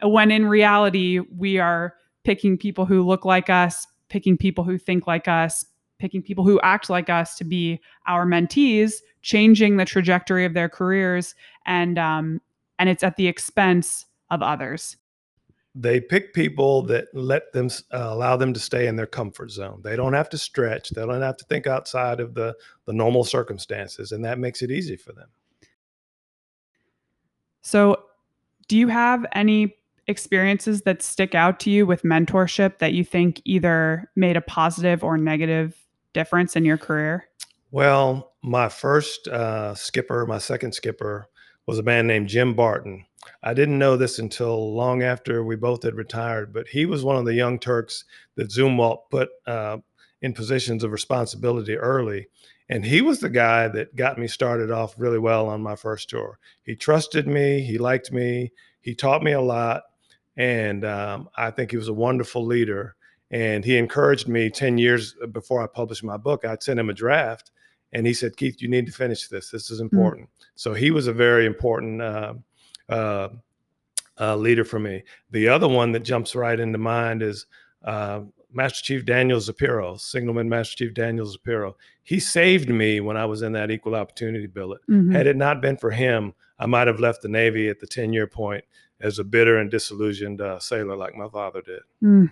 When 0.02 0.30
in 0.30 0.46
reality, 0.46 1.20
we 1.36 1.58
are 1.58 1.94
picking 2.24 2.56
people 2.56 2.86
who 2.86 3.02
look 3.02 3.26
like 3.26 3.50
us, 3.50 3.86
picking 4.08 4.38
people 4.38 4.64
who 4.64 4.78
think 4.78 5.06
like 5.06 5.28
us, 5.28 5.66
picking 5.98 6.22
people 6.22 6.42
who 6.42 6.58
act 6.62 6.88
like 6.88 7.10
us 7.10 7.36
to 7.36 7.44
be 7.44 7.78
our 8.06 8.24
mentees, 8.24 8.94
changing 9.20 9.76
the 9.76 9.84
trajectory 9.84 10.46
of 10.46 10.54
their 10.54 10.68
careers, 10.68 11.34
and 11.66 11.98
um, 11.98 12.40
and 12.78 12.88
it's 12.88 13.04
at 13.04 13.16
the 13.16 13.28
expense 13.28 14.06
of 14.30 14.42
others 14.42 14.96
they 15.74 16.00
pick 16.00 16.34
people 16.34 16.82
that 16.82 17.06
let 17.14 17.52
them 17.52 17.68
uh, 17.92 18.08
allow 18.10 18.36
them 18.36 18.52
to 18.52 18.60
stay 18.60 18.86
in 18.86 18.96
their 18.96 19.06
comfort 19.06 19.50
zone. 19.50 19.80
They 19.82 19.96
don't 19.96 20.12
have 20.12 20.28
to 20.30 20.38
stretch. 20.38 20.90
They 20.90 21.06
don't 21.06 21.22
have 21.22 21.38
to 21.38 21.44
think 21.46 21.66
outside 21.66 22.20
of 22.20 22.34
the 22.34 22.54
the 22.86 22.92
normal 22.92 23.24
circumstances, 23.24 24.12
and 24.12 24.24
that 24.24 24.38
makes 24.38 24.62
it 24.62 24.70
easy 24.70 24.96
for 24.96 25.12
them. 25.12 25.28
So, 27.62 28.04
do 28.68 28.76
you 28.76 28.88
have 28.88 29.24
any 29.32 29.76
experiences 30.08 30.82
that 30.82 31.00
stick 31.00 31.34
out 31.34 31.60
to 31.60 31.70
you 31.70 31.86
with 31.86 32.02
mentorship 32.02 32.78
that 32.78 32.92
you 32.92 33.04
think 33.04 33.40
either 33.44 34.10
made 34.16 34.36
a 34.36 34.40
positive 34.40 35.02
or 35.04 35.16
negative 35.16 35.76
difference 36.12 36.56
in 36.56 36.64
your 36.64 36.76
career? 36.76 37.28
Well, 37.70 38.34
my 38.42 38.68
first 38.68 39.28
uh, 39.28 39.74
skipper, 39.74 40.26
my 40.26 40.38
second 40.38 40.74
skipper, 40.74 41.28
was 41.66 41.78
a 41.78 41.82
man 41.82 42.06
named 42.06 42.28
Jim 42.28 42.54
Barton 42.54 43.06
I 43.42 43.54
didn't 43.54 43.78
know 43.78 43.96
this 43.96 44.18
until 44.18 44.74
long 44.74 45.02
after 45.02 45.44
we 45.44 45.56
both 45.56 45.82
had 45.82 45.94
retired, 45.94 46.52
but 46.52 46.68
he 46.68 46.86
was 46.86 47.04
one 47.04 47.16
of 47.16 47.24
the 47.24 47.34
young 47.34 47.58
Turks 47.58 48.04
that 48.36 48.50
Zumwalt 48.50 49.10
put 49.10 49.30
uh, 49.46 49.78
in 50.20 50.32
positions 50.32 50.84
of 50.84 50.92
responsibility 50.92 51.76
early. 51.76 52.28
And 52.68 52.84
he 52.84 53.00
was 53.02 53.20
the 53.20 53.28
guy 53.28 53.68
that 53.68 53.96
got 53.96 54.18
me 54.18 54.26
started 54.26 54.70
off 54.70 54.94
really 54.96 55.18
well 55.18 55.48
on 55.48 55.62
my 55.62 55.76
first 55.76 56.08
tour. 56.08 56.38
He 56.62 56.74
trusted 56.74 57.26
me, 57.26 57.60
he 57.60 57.78
liked 57.78 58.12
me, 58.12 58.52
he 58.80 58.94
taught 58.94 59.22
me 59.22 59.32
a 59.32 59.40
lot. 59.40 59.82
And 60.36 60.84
um, 60.84 61.28
I 61.36 61.50
think 61.50 61.70
he 61.70 61.76
was 61.76 61.88
a 61.88 61.92
wonderful 61.92 62.44
leader. 62.44 62.96
And 63.30 63.64
he 63.64 63.76
encouraged 63.76 64.28
me 64.28 64.50
10 64.50 64.78
years 64.78 65.14
before 65.32 65.62
I 65.62 65.66
published 65.66 66.04
my 66.04 66.16
book. 66.16 66.44
I'd 66.44 66.62
sent 66.62 66.80
him 66.80 66.90
a 66.90 66.94
draft, 66.94 67.50
and 67.92 68.06
he 68.06 68.12
said, 68.12 68.36
Keith, 68.36 68.60
you 68.60 68.68
need 68.68 68.86
to 68.86 68.92
finish 68.92 69.28
this. 69.28 69.50
This 69.50 69.70
is 69.70 69.78
hmm. 69.78 69.84
important. 69.84 70.28
Mm-hmm. 70.28 70.52
So 70.54 70.74
he 70.74 70.90
was 70.90 71.06
a 71.06 71.12
very 71.12 71.46
important. 71.46 72.02
Uh, 72.02 72.34
uh, 72.92 73.28
uh, 74.20 74.36
leader 74.36 74.64
for 74.64 74.78
me. 74.78 75.02
The 75.30 75.48
other 75.48 75.68
one 75.68 75.92
that 75.92 76.00
jumps 76.00 76.34
right 76.34 76.58
into 76.58 76.78
mind 76.78 77.22
is 77.22 77.46
uh, 77.84 78.20
Master 78.52 78.84
Chief 78.84 79.04
Daniel 79.04 79.38
Zapiro, 79.38 79.98
Signalman 79.98 80.48
Master 80.48 80.76
Chief 80.76 80.94
Daniel 80.94 81.26
Zapiro. 81.26 81.74
He 82.02 82.20
saved 82.20 82.68
me 82.68 83.00
when 83.00 83.16
I 83.16 83.24
was 83.24 83.42
in 83.42 83.52
that 83.52 83.70
equal 83.70 83.94
opportunity 83.94 84.46
billet. 84.46 84.80
Mm-hmm. 84.88 85.12
Had 85.12 85.26
it 85.26 85.36
not 85.36 85.62
been 85.62 85.76
for 85.76 85.90
him, 85.90 86.34
I 86.58 86.66
might 86.66 86.86
have 86.86 87.00
left 87.00 87.22
the 87.22 87.28
Navy 87.28 87.68
at 87.68 87.80
the 87.80 87.86
10 87.86 88.12
year 88.12 88.26
point 88.26 88.64
as 89.00 89.18
a 89.18 89.24
bitter 89.24 89.58
and 89.58 89.70
disillusioned 89.70 90.40
uh, 90.40 90.58
sailor 90.58 90.96
like 90.96 91.16
my 91.16 91.28
father 91.28 91.62
did. 91.62 91.80
Mm. 92.02 92.30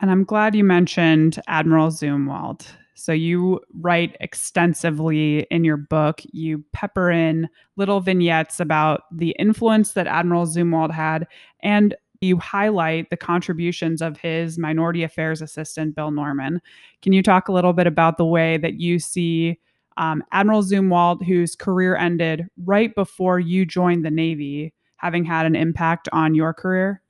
And 0.00 0.10
I'm 0.10 0.24
glad 0.24 0.54
you 0.54 0.64
mentioned 0.64 1.40
Admiral 1.46 1.88
Zumwalt. 1.88 2.66
So 2.94 3.12
you 3.12 3.60
write 3.80 4.16
extensively 4.20 5.46
in 5.50 5.64
your 5.64 5.76
book. 5.76 6.20
You 6.32 6.64
pepper 6.72 7.10
in 7.10 7.48
little 7.76 8.00
vignettes 8.00 8.60
about 8.60 9.02
the 9.10 9.34
influence 9.38 9.92
that 9.92 10.06
Admiral 10.06 10.46
Zumwalt 10.46 10.92
had, 10.92 11.26
and 11.60 11.94
you 12.20 12.36
highlight 12.36 13.08
the 13.08 13.16
contributions 13.16 14.02
of 14.02 14.18
his 14.18 14.58
minority 14.58 15.02
affairs 15.02 15.40
assistant, 15.40 15.94
Bill 15.94 16.10
Norman. 16.10 16.60
Can 17.00 17.12
you 17.12 17.22
talk 17.22 17.48
a 17.48 17.52
little 17.52 17.72
bit 17.72 17.86
about 17.86 18.18
the 18.18 18.26
way 18.26 18.58
that 18.58 18.74
you 18.74 18.98
see 18.98 19.58
um, 19.96 20.22
Admiral 20.32 20.62
Zumwalt, 20.62 21.24
whose 21.24 21.56
career 21.56 21.96
ended 21.96 22.46
right 22.64 22.94
before 22.94 23.40
you 23.40 23.64
joined 23.64 24.04
the 24.04 24.10
Navy, 24.10 24.74
having 24.96 25.24
had 25.24 25.46
an 25.46 25.56
impact 25.56 26.08
on 26.12 26.34
your 26.34 26.52
career? 26.52 27.02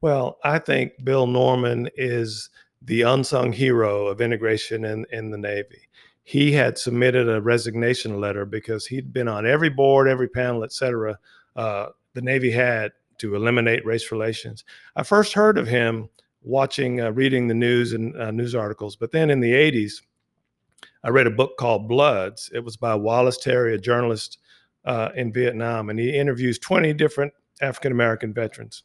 Well, 0.00 0.38
I 0.44 0.58
think 0.58 0.92
Bill 1.04 1.26
Norman 1.26 1.88
is 1.96 2.50
the 2.82 3.02
unsung 3.02 3.52
hero 3.52 4.06
of 4.06 4.20
integration 4.20 4.84
in, 4.84 5.04
in 5.10 5.30
the 5.30 5.38
Navy. 5.38 5.88
He 6.22 6.52
had 6.52 6.78
submitted 6.78 7.28
a 7.28 7.40
resignation 7.40 8.20
letter 8.20 8.44
because 8.44 8.86
he'd 8.86 9.12
been 9.12 9.28
on 9.28 9.46
every 9.46 9.70
board, 9.70 10.08
every 10.08 10.28
panel, 10.28 10.62
et 10.62 10.72
cetera, 10.72 11.18
uh, 11.56 11.86
the 12.14 12.22
Navy 12.22 12.50
had 12.50 12.92
to 13.18 13.34
eliminate 13.34 13.84
race 13.84 14.12
relations. 14.12 14.64
I 14.96 15.02
first 15.02 15.32
heard 15.32 15.58
of 15.58 15.66
him 15.66 16.08
watching, 16.42 17.00
uh, 17.00 17.10
reading 17.10 17.48
the 17.48 17.54
news 17.54 17.92
and 17.92 18.16
uh, 18.16 18.30
news 18.30 18.54
articles, 18.54 18.96
but 18.96 19.12
then 19.12 19.30
in 19.30 19.40
the 19.40 19.52
80s, 19.52 20.02
I 21.02 21.10
read 21.10 21.26
a 21.26 21.30
book 21.30 21.56
called 21.58 21.88
Bloods. 21.88 22.50
It 22.52 22.64
was 22.64 22.76
by 22.76 22.94
Wallace 22.94 23.38
Terry, 23.38 23.74
a 23.74 23.78
journalist 23.78 24.38
uh, 24.84 25.10
in 25.14 25.32
Vietnam, 25.32 25.90
and 25.90 25.98
he 25.98 26.16
interviews 26.16 26.58
20 26.58 26.92
different 26.94 27.32
African 27.60 27.92
American 27.92 28.32
veterans. 28.32 28.82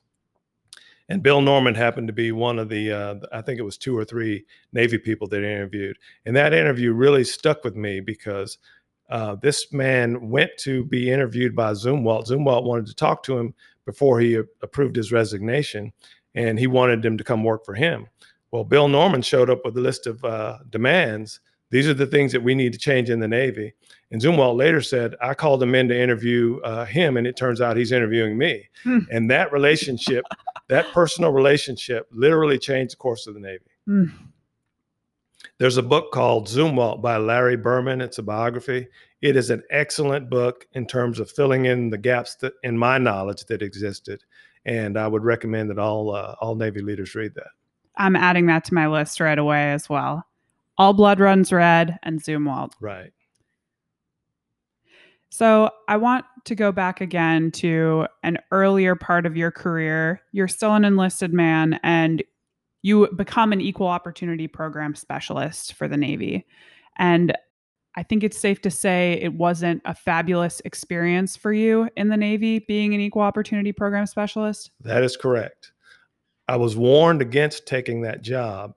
And 1.10 1.22
Bill 1.22 1.41
Norman 1.41 1.75
happened 1.75 2.07
to 2.07 2.13
be 2.13 2.31
one 2.31 2.60
of 2.60 2.69
the, 2.69 2.91
uh, 2.91 3.15
I 3.31 3.41
think 3.41 3.60
it 3.60 3.63
was 3.63 3.77
two 3.77 3.98
or 3.98 4.05
three 4.05 4.45
Navy 4.72 4.98
people 4.98 5.27
that 5.27 5.43
interviewed. 5.43 5.98
And 6.25 6.36
that 6.36 6.53
interview 6.53 6.93
really 6.93 7.24
stuck 7.24 7.63
with 7.63 7.75
me 7.75 8.00
because 8.00 8.57
uh, 9.10 9.36
this 9.36 9.72
man 9.74 10.29
went 10.29 10.51
to 10.60 10.86
be 10.86 11.12
interviewed 11.12 11.55
by 11.55 11.74
Zumwalt. 11.74 12.27
Zumwalt 12.27 12.63
wanted 12.63 12.88
to 12.88 12.95
talk 12.95 13.22
to 13.24 13.38
him 13.38 13.53
before 13.86 14.19
he 14.19 14.36
approved 14.62 14.95
his 14.95 15.12
resignation, 15.12 15.91
and 16.36 16.57
he 16.57 16.67
wanted 16.67 17.05
him 17.05 17.17
to 17.17 17.24
come 17.24 17.43
work 17.43 17.65
for 17.65 17.74
him. 17.74 18.07
Well, 18.51 18.63
Bill 18.63 18.88
Norman 18.88 19.22
showed 19.22 19.50
up 19.50 19.65
with 19.65 19.77
a 19.77 19.81
list 19.81 20.07
of 20.07 20.24
uh, 20.24 20.60
demands. 20.69 21.41
These 21.70 21.88
are 21.88 21.93
the 21.93 22.05
things 22.05 22.32
that 22.32 22.43
we 22.43 22.53
need 22.53 22.74
to 22.74 22.79
change 22.79 23.10
in 23.10 23.20
the 23.20 23.27
Navy. 23.27 23.74
And 24.12 24.22
Zumwalt 24.22 24.58
later 24.58 24.82
said, 24.82 25.15
I 25.22 25.34
called 25.34 25.63
him 25.63 25.74
in 25.74 25.88
to 25.88 26.00
interview 26.00 26.60
uh, 26.63 26.86
him, 26.86 27.17
and 27.17 27.25
it 27.25 27.36
turns 27.36 27.62
out 27.62 27.77
he's 27.77 27.91
interviewing 27.91 28.38
me. 28.38 28.70
Hmm. 28.84 29.00
And 29.12 29.32
that 29.32 29.51
relationship, 29.51 30.24
that 30.67 30.91
personal 30.93 31.32
relationship, 31.32 32.08
literally 32.12 32.60
changed 32.60 32.93
the 32.93 32.98
course 32.98 33.25
of 33.25 33.34
the 33.34 33.39
Navy. 33.39 33.65
Hmm. 33.88 34.05
There's 35.58 35.77
a 35.77 35.84
book 35.84 36.12
called 36.12 36.48
Zumwalt 36.48 37.01
by 37.01 37.17
Larry 37.17 37.58
Berman. 37.58 38.01
It's 38.01 38.17
a 38.17 38.24
biography. 38.24 38.88
It 39.22 39.36
is 39.36 39.50
an 39.50 39.63
excellent 39.70 40.29
book 40.29 40.67
in 40.74 40.86
terms 40.86 41.20
of 41.20 41.32
filling 41.32 41.65
in 41.65 41.89
the 41.89 41.98
gaps 41.98 42.36
that 42.36 42.53
in 42.63 42.77
my 42.77 42.98
knowledge 42.98 43.46
that 43.46 43.62
existed. 43.62 44.24
And 44.65 44.98
I 44.98 45.08
would 45.08 45.24
recommend 45.24 45.70
that 45.70 45.79
all 45.79 46.15
uh, 46.15 46.36
all 46.39 46.55
Navy 46.55 46.82
leaders 46.82 47.15
read 47.15 47.34
that. 47.36 47.48
I'm 47.98 48.15
adding 48.15 48.48
that 48.48 48.65
to 48.65 48.74
my 48.74 48.88
list 48.88 49.20
right 49.20 49.38
away 49.38 49.72
as 49.72 49.89
well. 49.89 50.25
All 50.77 50.93
Blood 50.93 51.19
Runs 51.19 51.51
Red 51.51 51.99
and 52.03 52.21
Zumwalt. 52.21 52.71
Right. 52.79 53.11
So 55.29 55.71
I 55.87 55.97
want 55.97 56.25
to 56.45 56.53
go 56.53 56.71
back 56.71 57.01
again 57.01 57.49
to 57.51 58.05
an 58.21 58.37
earlier 58.51 58.95
part 58.95 59.25
of 59.25 59.35
your 59.35 59.49
career. 59.49 60.21
You're 60.31 60.47
still 60.47 60.75
an 60.75 60.85
enlisted 60.85 61.33
man 61.33 61.79
and 61.81 62.23
you 62.83 63.07
become 63.15 63.51
an 63.51 63.61
equal 63.61 63.87
opportunity 63.87 64.47
program 64.47 64.93
specialist 64.93 65.73
for 65.73 65.87
the 65.87 65.97
Navy. 65.97 66.45
And 66.97 67.35
I 67.95 68.03
think 68.03 68.23
it's 68.23 68.37
safe 68.37 68.61
to 68.61 68.71
say 68.71 69.13
it 69.21 69.33
wasn't 69.33 69.81
a 69.85 69.95
fabulous 69.95 70.61
experience 70.65 71.35
for 71.35 71.53
you 71.53 71.89
in 71.95 72.09
the 72.09 72.17
Navy 72.17 72.59
being 72.59 72.93
an 72.93 72.99
equal 72.99 73.21
opportunity 73.21 73.71
program 73.71 74.05
specialist. 74.05 74.71
That 74.81 75.03
is 75.03 75.17
correct. 75.17 75.71
I 76.47 76.57
was 76.57 76.75
warned 76.75 77.21
against 77.21 77.65
taking 77.65 78.01
that 78.01 78.21
job 78.21 78.75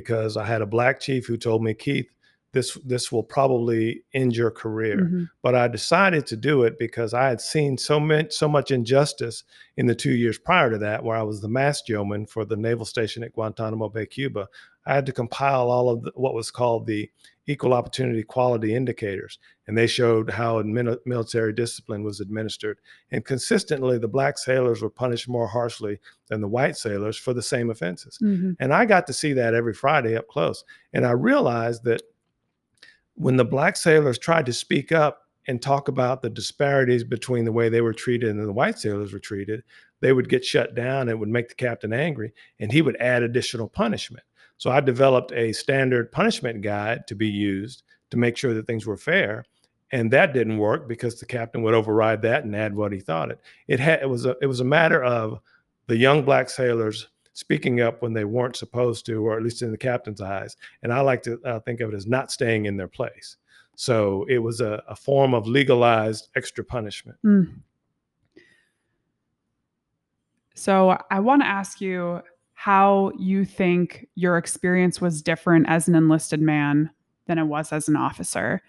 because 0.00 0.36
I 0.36 0.44
had 0.44 0.60
a 0.60 0.66
black 0.66 0.98
chief 0.98 1.26
who 1.26 1.36
told 1.36 1.62
me, 1.62 1.72
Keith, 1.72 2.10
this 2.52 2.74
this 2.84 3.12
will 3.12 3.22
probably 3.22 4.02
end 4.12 4.34
your 4.34 4.50
career. 4.50 4.98
Mm-hmm. 4.98 5.24
But 5.42 5.54
I 5.54 5.68
decided 5.68 6.26
to 6.28 6.36
do 6.36 6.64
it 6.64 6.78
because 6.78 7.14
I 7.14 7.28
had 7.28 7.40
seen 7.40 7.76
so 7.78 8.00
much 8.00 8.32
so 8.32 8.48
much 8.48 8.70
injustice 8.70 9.44
in 9.76 9.86
the 9.86 9.94
two 9.94 10.12
years 10.12 10.38
prior 10.38 10.70
to 10.70 10.78
that, 10.78 11.04
where 11.04 11.16
I 11.16 11.22
was 11.22 11.40
the 11.40 11.48
mast 11.48 11.88
yeoman 11.88 12.26
for 12.26 12.44
the 12.44 12.56
naval 12.56 12.86
station 12.86 13.22
at 13.22 13.34
Guantanamo 13.34 13.88
Bay, 13.88 14.06
Cuba. 14.06 14.48
I 14.86 14.94
had 14.94 15.06
to 15.06 15.12
compile 15.12 15.70
all 15.70 15.88
of 15.90 16.02
the, 16.02 16.12
what 16.14 16.34
was 16.34 16.50
called 16.50 16.86
the 16.86 17.10
equal 17.46 17.74
opportunity 17.74 18.22
quality 18.22 18.74
indicators, 18.74 19.38
and 19.66 19.76
they 19.76 19.86
showed 19.86 20.30
how 20.30 20.62
military 20.62 21.52
discipline 21.52 22.04
was 22.04 22.20
administered. 22.20 22.80
And 23.10 23.24
consistently, 23.24 23.98
the 23.98 24.08
black 24.08 24.38
sailors 24.38 24.82
were 24.82 24.90
punished 24.90 25.28
more 25.28 25.46
harshly 25.46 25.98
than 26.28 26.40
the 26.40 26.48
white 26.48 26.76
sailors 26.76 27.16
for 27.16 27.32
the 27.32 27.42
same 27.42 27.70
offenses. 27.70 28.18
Mm-hmm. 28.22 28.52
And 28.60 28.74
I 28.74 28.84
got 28.84 29.06
to 29.06 29.12
see 29.12 29.32
that 29.34 29.54
every 29.54 29.74
Friday 29.74 30.16
up 30.16 30.28
close. 30.28 30.64
And 30.92 31.06
I 31.06 31.12
realized 31.12 31.84
that 31.84 32.02
when 33.14 33.36
the 33.36 33.44
black 33.44 33.76
sailors 33.76 34.18
tried 34.18 34.46
to 34.46 34.52
speak 34.52 34.92
up 34.92 35.22
and 35.46 35.60
talk 35.60 35.88
about 35.88 36.22
the 36.22 36.30
disparities 36.30 37.04
between 37.04 37.44
the 37.44 37.52
way 37.52 37.68
they 37.68 37.80
were 37.80 37.92
treated 37.92 38.30
and 38.30 38.46
the 38.46 38.52
white 38.52 38.78
sailors 38.78 39.12
were 39.12 39.18
treated, 39.18 39.62
they 40.00 40.12
would 40.12 40.28
get 40.28 40.44
shut 40.44 40.74
down. 40.74 41.08
It 41.08 41.18
would 41.18 41.28
make 41.28 41.48
the 41.48 41.54
captain 41.54 41.92
angry, 41.92 42.32
and 42.60 42.70
he 42.70 42.82
would 42.82 42.96
add 42.96 43.22
additional 43.22 43.68
punishment. 43.68 44.24
So 44.56 44.70
I 44.70 44.80
developed 44.80 45.32
a 45.32 45.52
standard 45.52 46.12
punishment 46.12 46.62
guide 46.62 47.06
to 47.06 47.14
be 47.14 47.28
used 47.28 47.82
to 48.10 48.16
make 48.16 48.36
sure 48.36 48.54
that 48.54 48.66
things 48.66 48.86
were 48.86 48.96
fair. 48.96 49.44
And 49.94 50.10
that 50.10 50.34
didn't 50.34 50.58
work 50.58 50.88
because 50.88 51.20
the 51.20 51.24
captain 51.24 51.62
would 51.62 51.72
override 51.72 52.20
that 52.22 52.42
and 52.42 52.56
add 52.56 52.74
what 52.74 52.90
he 52.90 52.98
thought 52.98 53.30
it. 53.30 53.40
It 53.68 53.78
had 53.78 54.02
it 54.02 54.08
was 54.08 54.26
a 54.26 54.34
it 54.42 54.46
was 54.46 54.58
a 54.58 54.64
matter 54.64 55.04
of 55.04 55.38
the 55.86 55.96
young 55.96 56.24
black 56.24 56.50
sailors 56.50 57.06
speaking 57.32 57.80
up 57.80 58.02
when 58.02 58.12
they 58.12 58.24
weren't 58.24 58.56
supposed 58.56 59.06
to, 59.06 59.24
or 59.24 59.36
at 59.36 59.44
least 59.44 59.62
in 59.62 59.70
the 59.70 59.78
captain's 59.78 60.20
eyes. 60.20 60.56
And 60.82 60.92
I 60.92 61.00
like 61.00 61.22
to 61.22 61.40
uh, 61.44 61.60
think 61.60 61.78
of 61.80 61.92
it 61.92 61.96
as 61.96 62.08
not 62.08 62.32
staying 62.32 62.66
in 62.66 62.76
their 62.76 62.88
place. 62.88 63.36
So 63.76 64.26
it 64.28 64.38
was 64.38 64.60
a, 64.60 64.82
a 64.88 64.96
form 64.96 65.32
of 65.32 65.46
legalized 65.46 66.28
extra 66.34 66.64
punishment. 66.64 67.18
Mm. 67.24 67.54
So 70.56 70.98
I 71.08 71.20
want 71.20 71.42
to 71.42 71.46
ask 71.46 71.80
you 71.80 72.20
how 72.54 73.12
you 73.16 73.44
think 73.44 74.08
your 74.16 74.38
experience 74.38 75.00
was 75.00 75.22
different 75.22 75.66
as 75.68 75.86
an 75.86 75.94
enlisted 75.94 76.40
man 76.40 76.90
than 77.26 77.38
it 77.38 77.44
was 77.44 77.72
as 77.72 77.86
an 77.86 77.94
officer. 77.94 78.60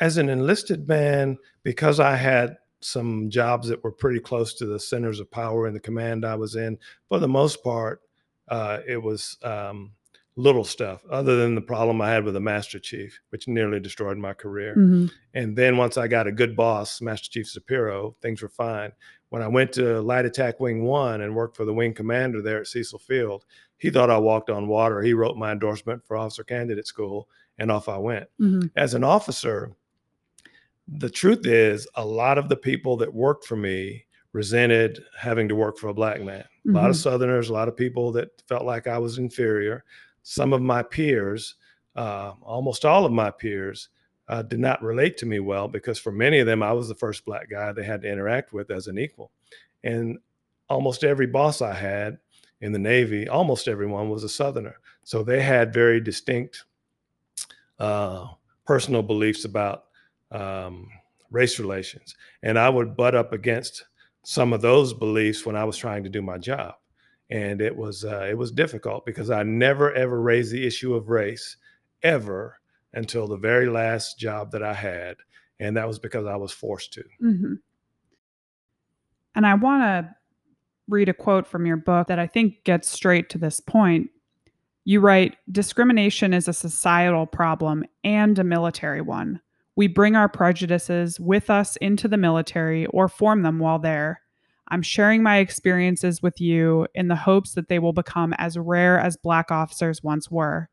As 0.00 0.16
an 0.18 0.28
enlisted 0.28 0.86
man, 0.88 1.38
because 1.62 2.00
I 2.00 2.16
had 2.16 2.56
some 2.80 3.30
jobs 3.30 3.68
that 3.68 3.82
were 3.82 3.92
pretty 3.92 4.20
close 4.20 4.54
to 4.54 4.66
the 4.66 4.78
centers 4.78 5.20
of 5.20 5.30
power 5.30 5.66
in 5.66 5.74
the 5.74 5.80
command 5.80 6.24
I 6.24 6.34
was 6.34 6.56
in, 6.56 6.78
for 7.08 7.18
the 7.18 7.28
most 7.28 7.64
part, 7.64 8.02
uh, 8.48 8.80
it 8.86 9.02
was 9.02 9.36
um, 9.42 9.92
little 10.36 10.64
stuff 10.64 11.00
other 11.10 11.36
than 11.36 11.54
the 11.54 11.62
problem 11.62 12.00
I 12.00 12.10
had 12.10 12.24
with 12.24 12.34
the 12.34 12.40
master 12.40 12.78
chief, 12.78 13.20
which 13.30 13.48
nearly 13.48 13.80
destroyed 13.80 14.18
my 14.18 14.34
career. 14.34 14.74
Mm-hmm. 14.76 15.06
And 15.34 15.56
then 15.56 15.78
once 15.78 15.96
I 15.96 16.08
got 16.08 16.26
a 16.26 16.32
good 16.32 16.54
boss, 16.54 17.00
Master 17.00 17.30
Chief 17.30 17.48
Shapiro, 17.48 18.14
things 18.20 18.42
were 18.42 18.48
fine. 18.48 18.92
When 19.30 19.42
I 19.42 19.48
went 19.48 19.72
to 19.72 20.00
Light 20.02 20.24
Attack 20.26 20.60
Wing 20.60 20.84
One 20.84 21.22
and 21.22 21.34
worked 21.34 21.56
for 21.56 21.64
the 21.64 21.74
wing 21.74 21.94
commander 21.94 22.42
there 22.42 22.60
at 22.60 22.68
Cecil 22.68 22.98
Field, 22.98 23.44
he 23.78 23.90
thought 23.90 24.10
I 24.10 24.18
walked 24.18 24.50
on 24.50 24.68
water. 24.68 25.02
He 25.02 25.14
wrote 25.14 25.36
my 25.36 25.52
endorsement 25.52 26.06
for 26.06 26.16
officer 26.16 26.44
candidate 26.44 26.86
school, 26.86 27.28
and 27.58 27.70
off 27.70 27.88
I 27.88 27.98
went. 27.98 28.28
Mm-hmm. 28.40 28.68
As 28.76 28.94
an 28.94 29.02
officer, 29.02 29.72
the 30.88 31.10
truth 31.10 31.46
is, 31.46 31.86
a 31.94 32.04
lot 32.04 32.38
of 32.38 32.48
the 32.48 32.56
people 32.56 32.96
that 32.98 33.12
worked 33.12 33.44
for 33.44 33.56
me 33.56 34.04
resented 34.32 35.02
having 35.18 35.48
to 35.48 35.54
work 35.54 35.78
for 35.78 35.88
a 35.88 35.94
black 35.94 36.20
man. 36.22 36.42
Mm-hmm. 36.42 36.76
A 36.76 36.80
lot 36.80 36.90
of 36.90 36.96
mm-hmm. 36.96 37.02
Southerners, 37.02 37.48
a 37.48 37.52
lot 37.52 37.68
of 37.68 37.76
people 37.76 38.12
that 38.12 38.28
felt 38.48 38.64
like 38.64 38.86
I 38.86 38.98
was 38.98 39.18
inferior 39.18 39.84
some 40.28 40.52
of 40.52 40.60
my 40.60 40.82
peers, 40.82 41.54
uh, 41.94 42.32
almost 42.42 42.84
all 42.84 43.06
of 43.06 43.12
my 43.12 43.30
peers, 43.30 43.90
uh, 44.26 44.42
did 44.42 44.58
not 44.58 44.82
relate 44.82 45.16
to 45.16 45.24
me 45.24 45.38
well 45.38 45.68
because 45.68 46.00
for 46.00 46.10
many 46.10 46.40
of 46.40 46.46
them, 46.46 46.64
I 46.64 46.72
was 46.72 46.88
the 46.88 46.96
first 46.96 47.24
black 47.24 47.48
guy 47.48 47.70
they 47.70 47.84
had 47.84 48.02
to 48.02 48.10
interact 48.10 48.52
with 48.52 48.72
as 48.72 48.88
an 48.88 48.98
equal. 48.98 49.30
And 49.84 50.18
almost 50.68 51.04
every 51.04 51.28
boss 51.28 51.62
I 51.62 51.72
had 51.72 52.18
in 52.60 52.72
the 52.72 52.78
Navy, 52.80 53.28
almost 53.28 53.68
everyone 53.68 54.10
was 54.10 54.24
a 54.24 54.28
Southerner. 54.28 54.80
So 55.04 55.22
they 55.22 55.40
had 55.40 55.72
very 55.72 56.00
distinct 56.00 56.64
uh, 57.78 58.26
personal 58.66 59.04
beliefs 59.04 59.44
about 59.44 59.84
um, 60.32 60.88
race 61.30 61.58
relations. 61.58 62.14
And 62.42 62.58
I 62.58 62.68
would 62.68 62.96
butt 62.96 63.14
up 63.14 63.32
against 63.32 63.84
some 64.24 64.52
of 64.52 64.60
those 64.60 64.92
beliefs 64.92 65.46
when 65.46 65.56
I 65.56 65.64
was 65.64 65.76
trying 65.76 66.04
to 66.04 66.10
do 66.10 66.22
my 66.22 66.38
job 66.38 66.74
and 67.30 67.60
it 67.60 67.74
was 67.74 68.04
uh, 68.04 68.26
it 68.28 68.36
was 68.36 68.52
difficult 68.52 69.04
because 69.04 69.30
I 69.30 69.42
never 69.42 69.92
ever 69.92 70.20
raised 70.20 70.52
the 70.52 70.66
issue 70.66 70.94
of 70.94 71.08
race 71.08 71.56
ever 72.02 72.58
until 72.94 73.26
the 73.26 73.36
very 73.36 73.68
last 73.68 74.18
job 74.18 74.52
that 74.52 74.62
I 74.62 74.74
had, 74.74 75.16
and 75.58 75.76
that 75.76 75.88
was 75.88 75.98
because 75.98 76.26
I 76.26 76.36
was 76.36 76.52
forced 76.52 76.92
to. 76.94 77.04
Mm-hmm. 77.22 77.54
And 79.34 79.46
I 79.46 79.54
want 79.54 79.82
to 79.82 80.14
read 80.88 81.08
a 81.08 81.14
quote 81.14 81.46
from 81.46 81.66
your 81.66 81.76
book 81.76 82.06
that 82.06 82.18
I 82.18 82.26
think 82.26 82.64
gets 82.64 82.88
straight 82.88 83.28
to 83.30 83.38
this 83.38 83.60
point. 83.60 84.10
You 84.84 85.00
write, 85.00 85.36
discrimination 85.50 86.32
is 86.32 86.46
a 86.46 86.52
societal 86.52 87.26
problem 87.26 87.84
and 88.04 88.38
a 88.38 88.44
military 88.44 89.00
one. 89.00 89.40
We 89.76 89.86
bring 89.86 90.16
our 90.16 90.28
prejudices 90.28 91.20
with 91.20 91.50
us 91.50 91.76
into 91.76 92.08
the 92.08 92.16
military 92.16 92.86
or 92.86 93.08
form 93.08 93.42
them 93.42 93.58
while 93.58 93.78
there. 93.78 94.22
I'm 94.68 94.82
sharing 94.82 95.22
my 95.22 95.36
experiences 95.38 96.22
with 96.22 96.40
you 96.40 96.88
in 96.94 97.08
the 97.08 97.14
hopes 97.14 97.52
that 97.52 97.68
they 97.68 97.78
will 97.78 97.92
become 97.92 98.32
as 98.38 98.58
rare 98.58 98.98
as 98.98 99.16
Black 99.16 99.50
officers 99.50 100.02
once 100.02 100.30
were. 100.30 100.68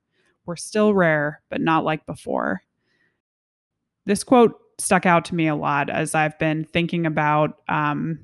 We're 0.46 0.56
still 0.56 0.94
rare, 0.94 1.42
but 1.50 1.62
not 1.62 1.84
like 1.84 2.06
before. 2.06 2.64
This 4.06 4.24
quote 4.24 4.60
stuck 4.80 5.06
out 5.06 5.26
to 5.26 5.36
me 5.36 5.48
a 5.48 5.56
lot 5.56 5.90
as 5.90 6.16
I've 6.16 6.38
been 6.40 6.66
thinking 6.66 7.06
about 7.06 7.62
um, 7.70 8.20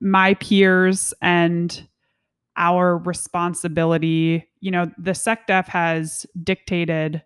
my 0.00 0.34
peers 0.34 1.14
and 1.22 1.88
our 2.56 2.98
responsibility. 2.98 4.48
You 4.60 4.72
know, 4.72 4.90
the 4.98 5.12
SecDef 5.12 5.68
has 5.68 6.26
dictated 6.42 7.22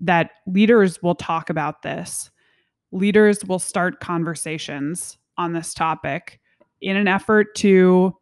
that 0.00 0.30
leaders 0.46 1.02
will 1.02 1.14
talk 1.14 1.50
about 1.50 1.82
this, 1.82 2.30
leaders 2.92 3.44
will 3.44 3.58
start 3.58 4.00
conversations 4.00 5.18
on 5.36 5.52
this 5.52 5.74
topic 5.74 6.40
in 6.80 6.96
an 6.96 7.08
effort 7.08 7.54
to 7.56 8.16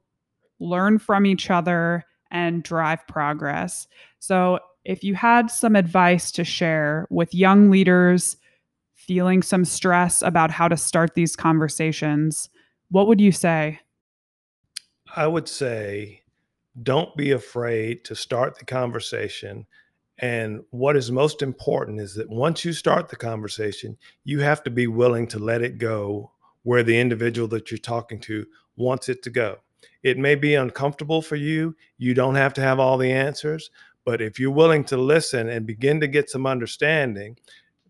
learn 0.59 0.99
from 0.99 1.27
each 1.27 1.51
other 1.51 2.05
and 2.31 2.63
drive 2.63 3.07
progress. 3.07 3.87
So, 4.19 4.59
if 4.85 5.03
you 5.03 5.15
had 5.17 5.51
some 5.51 5.75
advice 5.75 6.31
to 6.33 6.45
share 6.45 7.09
with 7.11 7.35
young 7.35 7.71
leaders 7.71 8.37
feeling 8.95 9.43
some 9.43 9.65
stress 9.65 10.23
about 10.23 10.53
how 10.53 10.69
to 10.69 10.77
start 10.77 11.15
these 11.15 11.35
conversations, 11.35 12.49
what 12.91 13.09
would 13.09 13.21
you 13.21 13.33
say? 13.33 13.81
I 15.17 15.27
would 15.27 15.49
say 15.49 16.23
don't 16.83 17.17
be 17.17 17.33
afraid 17.33 18.05
to 18.05 18.15
start 18.15 18.59
the 18.59 18.65
conversation. 18.65 19.67
And 20.19 20.63
what 20.71 20.97
is 20.97 21.11
most 21.11 21.43
important 21.43 22.01
is 22.01 22.15
that 22.15 22.29
once 22.29 22.65
you 22.65 22.73
start 22.73 23.09
the 23.09 23.17
conversation, 23.17 23.99
you 24.25 24.41
have 24.41 24.63
to 24.63 24.71
be 24.71 24.87
willing 24.87 25.27
to 25.29 25.39
let 25.39 25.63
it 25.63 25.79
go 25.79 26.31
where 26.63 26.83
the 26.83 26.99
individual 26.99 27.47
that 27.49 27.71
you're 27.71 27.79
talking 27.79 28.19
to 28.21 28.47
wants 28.77 29.09
it 29.09 29.23
to 29.23 29.31
go. 29.31 29.59
It 30.03 30.19
may 30.19 30.35
be 30.35 30.55
uncomfortable 30.55 31.21
for 31.21 31.37
you. 31.37 31.77
You 31.99 32.15
don't 32.15 32.35
have 32.35 32.55
to 32.55 32.61
have 32.61 32.81
all 32.81 32.97
the 32.97 33.13
answers, 33.13 33.71
but 34.05 34.23
if 34.23 34.41
you're 34.41 34.51
willing 34.51 34.85
to 34.85 34.97
listen 34.97 35.49
and 35.49 35.67
begin 35.67 36.01
to 36.01 36.07
get 36.07 36.31
some 36.31 36.47
understanding, 36.47 37.37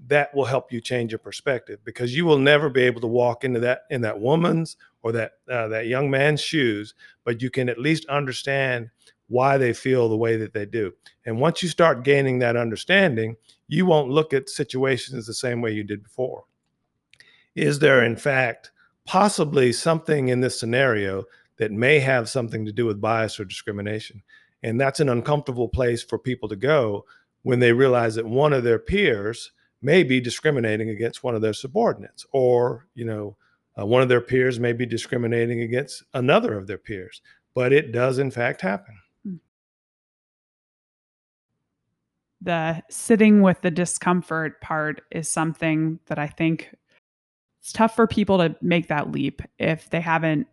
that 0.08 0.34
will 0.34 0.44
help 0.44 0.72
you 0.72 0.80
change 0.80 1.12
your 1.12 1.18
perspective 1.18 1.80
because 1.84 2.14
you 2.16 2.26
will 2.26 2.38
never 2.38 2.68
be 2.68 2.82
able 2.82 3.00
to 3.00 3.06
walk 3.06 3.44
into 3.44 3.60
that 3.60 3.82
in 3.90 4.02
that 4.02 4.20
woman's 4.20 4.76
or 5.02 5.12
that 5.12 5.32
uh, 5.50 5.68
that 5.68 5.86
young 5.86 6.10
man's 6.10 6.40
shoes, 6.40 6.94
but 7.24 7.40
you 7.40 7.50
can 7.50 7.68
at 7.68 7.78
least 7.78 8.04
understand 8.06 8.90
why 9.28 9.58
they 9.58 9.72
feel 9.72 10.08
the 10.08 10.16
way 10.16 10.36
that 10.36 10.52
they 10.52 10.66
do. 10.66 10.92
And 11.24 11.40
once 11.40 11.62
you 11.62 11.68
start 11.68 12.04
gaining 12.04 12.38
that 12.38 12.56
understanding, 12.56 13.36
you 13.68 13.86
won't 13.86 14.10
look 14.10 14.32
at 14.32 14.48
situations 14.48 15.26
the 15.26 15.34
same 15.34 15.60
way 15.60 15.72
you 15.72 15.84
did 15.84 16.02
before. 16.02 16.44
Is 17.54 17.78
there, 17.78 18.04
in 18.04 18.16
fact, 18.16 18.70
possibly 19.04 19.72
something 19.72 20.28
in 20.28 20.40
this 20.40 20.58
scenario 20.58 21.24
that 21.56 21.72
may 21.72 21.98
have 21.98 22.28
something 22.28 22.64
to 22.66 22.72
do 22.72 22.86
with 22.86 23.00
bias 23.00 23.40
or 23.40 23.44
discrimination? 23.44 24.22
And 24.62 24.80
that's 24.80 25.00
an 25.00 25.08
uncomfortable 25.08 25.68
place 25.68 26.02
for 26.02 26.18
people 26.18 26.48
to 26.48 26.56
go 26.56 27.04
when 27.42 27.60
they 27.60 27.72
realize 27.72 28.14
that 28.16 28.26
one 28.26 28.52
of 28.52 28.64
their 28.64 28.78
peers 28.78 29.52
may 29.82 30.02
be 30.02 30.20
discriminating 30.20 30.90
against 30.90 31.22
one 31.22 31.34
of 31.34 31.42
their 31.42 31.52
subordinates 31.52 32.26
or, 32.32 32.86
you 32.94 33.04
know, 33.04 33.36
uh, 33.78 33.84
one 33.84 34.02
of 34.02 34.08
their 34.08 34.20
peers 34.20 34.58
may 34.58 34.72
be 34.72 34.86
discriminating 34.86 35.60
against 35.60 36.02
another 36.14 36.56
of 36.56 36.66
their 36.66 36.78
peers, 36.78 37.20
but 37.54 37.72
it 37.72 37.92
does 37.92 38.18
in 38.18 38.30
fact 38.30 38.60
happen. 38.60 38.96
The 42.42 42.82
sitting 42.90 43.42
with 43.42 43.60
the 43.62 43.70
discomfort 43.70 44.60
part 44.60 45.02
is 45.10 45.30
something 45.30 45.98
that 46.06 46.18
I 46.18 46.26
think 46.26 46.74
it's 47.60 47.72
tough 47.72 47.96
for 47.96 48.06
people 48.06 48.38
to 48.38 48.54
make 48.60 48.88
that 48.88 49.10
leap 49.10 49.42
if 49.58 49.90
they 49.90 50.00
haven't 50.00 50.46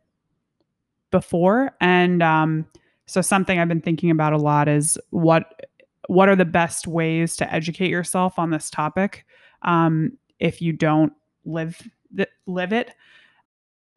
before. 1.12 1.72
And 1.82 2.24
um, 2.24 2.66
so 3.06 3.22
something 3.22 3.60
I've 3.60 3.68
been 3.68 3.82
thinking 3.82 4.12
about 4.12 4.34
a 4.34 4.38
lot 4.38 4.68
is 4.68 4.98
what 5.10 5.68
what 6.08 6.28
are 6.28 6.36
the 6.36 6.46
best 6.46 6.86
ways 6.88 7.38
to 7.38 7.54
educate 7.54 7.90
yourself 7.90 8.38
on 8.38 8.50
this 8.50 8.70
topic 8.70 9.26
um, 9.62 10.18
if 10.40 10.62
you 10.62 10.74
don't 10.74 11.14
live 11.46 11.82
th- 12.16 12.30
live 12.46 12.74
it 12.74 12.94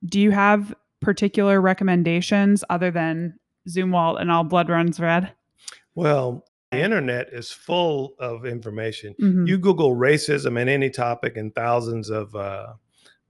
do 0.05 0.21
you 0.21 0.31
have 0.31 0.75
particular 1.01 1.61
recommendations 1.61 2.65
other 2.71 2.91
than 2.91 3.39
Zumwalt 3.69 4.21
and 4.21 4.31
all 4.31 4.45
blood 4.45 4.69
runs 4.69 5.01
red? 5.01 5.33
Well, 5.95 6.45
the 6.71 6.83
internet 6.83 7.29
is 7.33 7.51
full 7.51 8.15
of 8.19 8.45
information. 8.45 9.15
Mm-hmm. 9.21 9.47
You 9.47 9.59
Google 9.59 9.95
racism 9.95 10.61
and 10.61 10.69
any 10.69 10.91
topic, 10.91 11.37
and 11.37 11.55
thousands 11.55 12.11
of 12.11 12.35
uh, 12.35 12.75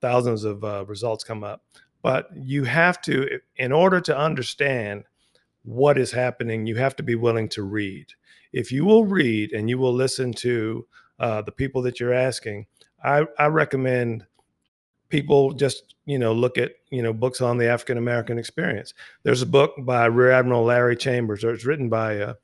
thousands 0.01 0.45
of 0.45 0.65
uh, 0.65 0.85
results 0.87 1.25
come 1.25 1.45
up. 1.45 1.63
But 2.03 2.29
you 2.35 2.65
have 2.65 3.01
to, 3.03 3.41
in 3.57 3.73
order 3.73 4.01
to 4.03 4.17
understand 4.17 5.05
what 5.65 5.99
is 5.99 6.13
happening, 6.13 6.67
you 6.67 6.77
have 6.77 6.95
to 6.97 7.03
be 7.03 7.17
willing 7.17 7.49
to 7.51 7.63
read. 7.63 8.07
If 8.53 8.71
you 8.71 8.85
will 8.85 9.05
read 9.05 9.53
and 9.53 9.69
you 9.69 9.79
will 9.79 9.93
listen 9.93 10.33
to 10.35 10.87
uh, 11.19 11.43
the 11.43 11.53
people 11.53 11.83
that 11.83 11.99
you're 11.99 12.15
asking, 12.15 12.67
I, 13.03 13.27
I 13.39 13.47
recommend 13.47 14.27
people 15.09 15.53
just 15.53 15.95
you 16.05 16.19
know 16.19 16.33
look 16.33 16.59
at 16.59 16.73
you 16.91 17.03
know 17.03 17.13
books 17.13 17.41
on 17.41 17.59
the 17.59 17.69
African 17.69 17.99
American 17.99 18.39
experience. 18.39 18.95
There's 19.23 19.43
a 19.43 19.47
book 19.47 19.75
by 19.79 20.07
Rear 20.07 20.31
Admiral 20.31 20.65
Larry 20.65 20.97
Chambers, 20.97 21.45
or 21.45 21.53
it's 21.53 21.65
written 21.65 21.89
by 21.89 22.19
uh, 22.19 22.35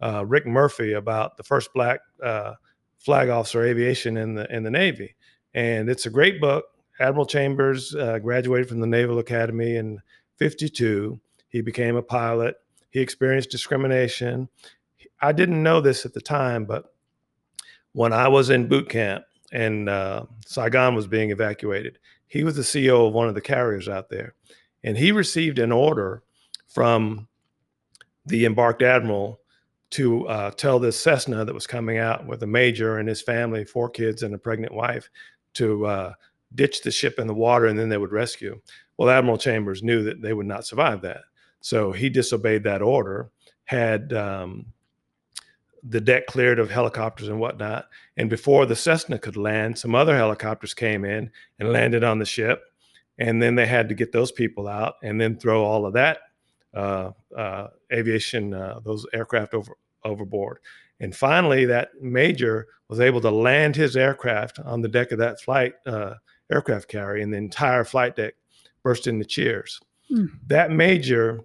uh, 0.00 0.24
Rick 0.26 0.46
Murphy 0.46 0.92
about 0.94 1.36
the 1.36 1.42
first 1.42 1.72
black 1.74 2.00
uh, 2.22 2.54
flag 2.98 3.28
officer 3.28 3.64
aviation 3.64 4.16
in 4.16 4.34
the 4.34 4.52
in 4.54 4.62
the 4.62 4.70
Navy, 4.70 5.14
and 5.54 5.88
it's 5.88 6.06
a 6.06 6.10
great 6.10 6.40
book. 6.40 6.64
Admiral 7.00 7.26
Chambers 7.26 7.94
uh, 7.94 8.18
graduated 8.18 8.68
from 8.68 8.80
the 8.80 8.86
Naval 8.86 9.18
Academy 9.18 9.76
in 9.76 10.00
'52. 10.36 11.20
He 11.48 11.60
became 11.60 11.96
a 11.96 12.02
pilot. 12.02 12.56
He 12.90 13.00
experienced 13.00 13.50
discrimination. 13.50 14.48
I 15.22 15.32
didn't 15.32 15.62
know 15.62 15.80
this 15.80 16.06
at 16.06 16.14
the 16.14 16.20
time, 16.20 16.64
but 16.64 16.94
when 17.92 18.12
I 18.12 18.28
was 18.28 18.50
in 18.50 18.68
boot 18.68 18.88
camp, 18.88 19.24
and 19.52 19.88
uh, 19.88 20.24
Saigon 20.46 20.94
was 20.94 21.06
being 21.06 21.30
evacuated. 21.30 21.98
He 22.26 22.44
was 22.44 22.54
the 22.56 22.62
CEO 22.62 23.08
of 23.08 23.12
one 23.12 23.28
of 23.28 23.34
the 23.34 23.40
carriers 23.40 23.88
out 23.88 24.08
there, 24.08 24.34
and 24.84 24.96
he 24.96 25.12
received 25.12 25.58
an 25.58 25.72
order 25.72 26.22
from 26.68 27.26
the 28.26 28.46
embarked 28.46 28.82
admiral 28.82 29.40
to 29.90 30.26
uh, 30.28 30.50
tell 30.52 30.78
this 30.78 30.98
Cessna 30.98 31.44
that 31.44 31.54
was 31.54 31.66
coming 31.66 31.98
out 31.98 32.26
with 32.26 32.42
a 32.42 32.46
major 32.46 32.98
and 32.98 33.08
his 33.08 33.22
family, 33.22 33.64
four 33.64 33.90
kids 33.90 34.22
and 34.22 34.34
a 34.34 34.38
pregnant 34.38 34.72
wife, 34.72 35.10
to 35.54 35.86
uh, 35.86 36.12
ditch 36.54 36.82
the 36.82 36.90
ship 36.90 37.18
in 37.18 37.26
the 37.26 37.34
water 37.34 37.66
and 37.66 37.78
then 37.78 37.88
they 37.88 37.98
would 37.98 38.12
rescue. 38.12 38.60
Well, 38.96 39.10
Admiral 39.10 39.38
Chambers 39.38 39.82
knew 39.82 40.04
that 40.04 40.22
they 40.22 40.32
would 40.32 40.46
not 40.46 40.66
survive 40.66 41.02
that, 41.02 41.22
so 41.60 41.90
he 41.92 42.08
disobeyed 42.08 42.64
that 42.64 42.82
order. 42.82 43.30
Had 43.64 44.12
um, 44.12 44.66
the 45.82 46.00
deck 46.00 46.26
cleared 46.26 46.58
of 46.58 46.70
helicopters 46.70 47.28
and 47.28 47.40
whatnot. 47.40 47.88
And 48.16 48.28
before 48.28 48.66
the 48.66 48.76
Cessna 48.76 49.18
could 49.18 49.36
land, 49.36 49.78
some 49.78 49.94
other 49.94 50.16
helicopters 50.16 50.74
came 50.74 51.04
in 51.04 51.30
and 51.58 51.72
landed 51.72 52.04
on 52.04 52.18
the 52.18 52.24
ship. 52.24 52.62
And 53.18 53.40
then 53.40 53.54
they 53.54 53.66
had 53.66 53.88
to 53.88 53.94
get 53.94 54.12
those 54.12 54.32
people 54.32 54.66
out 54.66 54.94
and 55.02 55.20
then 55.20 55.38
throw 55.38 55.62
all 55.64 55.86
of 55.86 55.92
that 55.94 56.18
aviation, 57.92 58.54
uh, 58.54 58.80
those 58.84 59.06
aircraft 59.12 59.54
over 59.54 59.74
overboard. 60.04 60.58
And 61.00 61.14
finally, 61.14 61.64
that 61.66 61.90
major 62.00 62.66
was 62.88 63.00
able 63.00 63.20
to 63.22 63.30
land 63.30 63.76
his 63.76 63.96
aircraft 63.96 64.58
on 64.60 64.82
the 64.82 64.88
deck 64.88 65.12
of 65.12 65.18
that 65.18 65.40
flight 65.40 65.74
uh, 65.86 66.14
aircraft 66.50 66.88
carrier, 66.88 67.22
and 67.22 67.32
the 67.32 67.38
entire 67.38 67.84
flight 67.84 68.16
deck 68.16 68.34
burst 68.82 69.06
into 69.06 69.24
cheers. 69.24 69.80
Mm. 70.10 70.30
That 70.46 70.70
major 70.70 71.40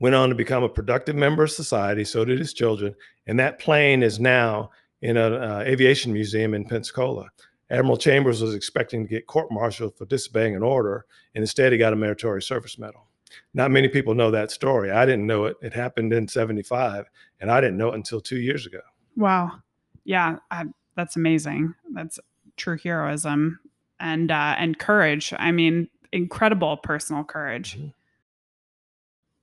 went 0.00 0.14
on 0.14 0.30
to 0.30 0.34
become 0.34 0.62
a 0.62 0.68
productive 0.68 1.14
member 1.14 1.42
of 1.42 1.50
society. 1.50 2.04
So 2.04 2.24
did 2.24 2.38
his 2.38 2.54
children. 2.54 2.94
And 3.26 3.38
that 3.38 3.58
plane 3.58 4.02
is 4.02 4.18
now 4.18 4.70
in 5.02 5.16
an 5.16 5.34
uh, 5.34 5.62
aviation 5.66 6.12
museum 6.12 6.54
in 6.54 6.64
Pensacola. 6.64 7.28
Admiral 7.70 7.98
Chambers 7.98 8.42
was 8.42 8.54
expecting 8.54 9.04
to 9.04 9.08
get 9.08 9.26
court-martialed 9.26 9.96
for 9.96 10.06
disobeying 10.06 10.56
an 10.56 10.62
order, 10.62 11.04
and 11.34 11.42
instead 11.42 11.70
he 11.70 11.78
got 11.78 11.92
a 11.92 11.96
meritorious 11.96 12.46
service 12.46 12.78
medal. 12.78 13.06
Not 13.54 13.70
many 13.70 13.88
people 13.88 14.14
know 14.14 14.30
that 14.30 14.50
story. 14.50 14.90
I 14.90 15.06
didn't 15.06 15.26
know 15.26 15.44
it. 15.44 15.56
It 15.62 15.72
happened 15.72 16.12
in 16.12 16.28
75, 16.28 17.06
and 17.40 17.50
I 17.50 17.60
didn't 17.60 17.76
know 17.76 17.88
it 17.88 17.94
until 17.94 18.20
two 18.20 18.38
years 18.38 18.66
ago. 18.66 18.80
Wow. 19.16 19.60
Yeah, 20.04 20.36
I, 20.50 20.64
that's 20.96 21.16
amazing. 21.16 21.74
That's 21.92 22.18
true 22.56 22.78
heroism 22.82 23.58
and 23.98 24.30
uh, 24.30 24.54
and 24.58 24.78
courage. 24.78 25.32
I 25.38 25.52
mean, 25.52 25.88
incredible 26.12 26.76
personal 26.78 27.24
courage. 27.24 27.76
Mm-hmm. 27.76 27.88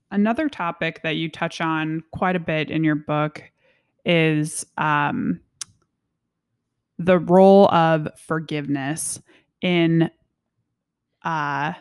Another 0.09 0.47
topic 0.47 1.01
that 1.03 1.17
you 1.17 1.29
touch 1.29 1.59
on 1.59 2.01
quite 2.11 2.35
a 2.35 2.39
bit 2.39 2.71
in 2.71 2.83
your 2.83 2.95
book 2.95 3.43
is 4.05 4.65
um, 4.77 5.41
the 6.97 7.19
role 7.19 7.67
of 7.69 8.07
forgiveness 8.17 9.21
in 9.61 10.09
uh, 11.23 11.73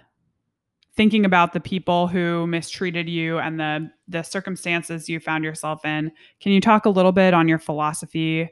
thinking 0.97 1.25
about 1.25 1.53
the 1.53 1.61
people 1.61 2.09
who 2.09 2.47
mistreated 2.47 3.09
you 3.09 3.39
and 3.39 3.61
the 3.61 3.91
the 4.09 4.23
circumstances 4.23 5.09
you 5.09 5.21
found 5.21 5.45
yourself 5.45 5.85
in. 5.85 6.11
Can 6.41 6.53
you 6.53 6.61
talk 6.61 6.87
a 6.87 6.91
little 6.91 7.13
bit 7.13 7.35
on 7.35 7.49
your 7.49 7.59
philosophy 7.59 8.51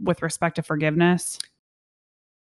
with 0.00 0.22
respect 0.22 0.56
to 0.56 0.62
forgiveness? 0.62 1.38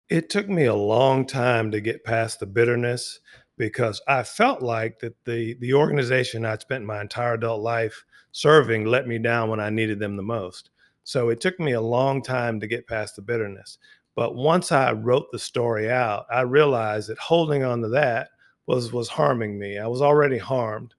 It 0.10 0.30
took 0.30 0.50
me 0.50 0.66
a 0.66 0.76
long 0.76 1.26
time 1.26 1.72
to 1.72 1.82
get 1.82 2.04
past 2.04 2.40
the 2.40 2.48
bitterness 2.48 3.20
because 3.58 4.02
I 4.08 4.24
felt 4.24 4.62
like 4.62 5.00
that 5.00 5.16
the 5.26 5.56
the 5.60 5.74
organization 5.74 6.46
I'd 6.46 6.62
spent 6.62 6.86
my 6.86 7.02
entire 7.02 7.34
adult 7.34 7.62
life 7.62 8.04
serving 8.32 8.86
let 8.86 9.08
me 9.08 9.20
down 9.20 9.50
when 9.50 9.60
I 9.60 9.70
needed 9.70 10.00
them 10.00 10.18
the 10.18 10.24
most. 10.24 10.72
So 11.04 11.30
it 11.30 11.42
took 11.42 11.60
me 11.60 11.74
a 11.74 11.82
long 11.82 12.22
time 12.22 12.60
to 12.60 12.68
get 12.68 12.88
past 12.88 13.16
the 13.16 13.22
bitterness. 13.22 13.78
But 14.16 14.36
once 14.36 14.72
I 14.72 14.92
wrote 14.92 15.32
the 15.32 15.40
story 15.40 15.90
out, 15.90 16.26
I 16.32 16.42
realized 16.42 17.10
that 17.10 17.18
holding 17.18 17.64
on 17.64 17.82
to 17.82 17.90
that 17.90 18.30
was 18.70 18.94
was 18.94 19.10
harming 19.10 19.58
me. 19.58 19.80
I 19.80 19.88
was 19.88 20.02
already 20.02 20.38
harmed, 20.38 20.94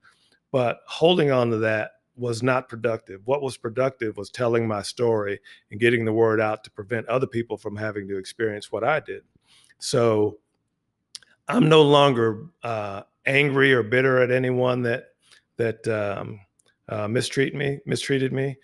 but 0.50 0.80
holding 0.86 1.30
on 1.30 1.50
to 1.50 1.58
that 1.58 1.92
was 2.16 2.42
not 2.42 2.68
productive. 2.68 3.20
What 3.26 3.42
was 3.42 3.56
productive 3.56 4.16
was 4.16 4.28
telling 4.28 4.66
my 4.66 4.82
story 4.82 5.38
and 5.70 5.78
getting 5.78 6.04
the 6.04 6.12
word 6.12 6.40
out 6.40 6.64
to 6.64 6.70
prevent 6.72 7.06
other 7.06 7.28
people 7.28 7.56
from 7.56 7.76
having 7.76 8.08
to 8.08 8.18
experience 8.18 8.72
what 8.72 8.82
I 8.82 8.98
did. 8.98 9.22
So 9.78 10.38
I'm 11.46 11.68
no 11.68 11.82
longer 11.82 12.46
uh, 12.64 13.02
angry 13.24 13.72
or 13.72 13.84
bitter 13.84 14.20
at 14.20 14.32
anyone 14.32 14.82
that 14.82 15.04
that 15.56 15.86
um, 15.86 16.40
uh, 16.88 17.06
mistreat 17.06 17.54
me, 17.54 17.78
mistreated 17.86 18.32
me. 18.32 18.58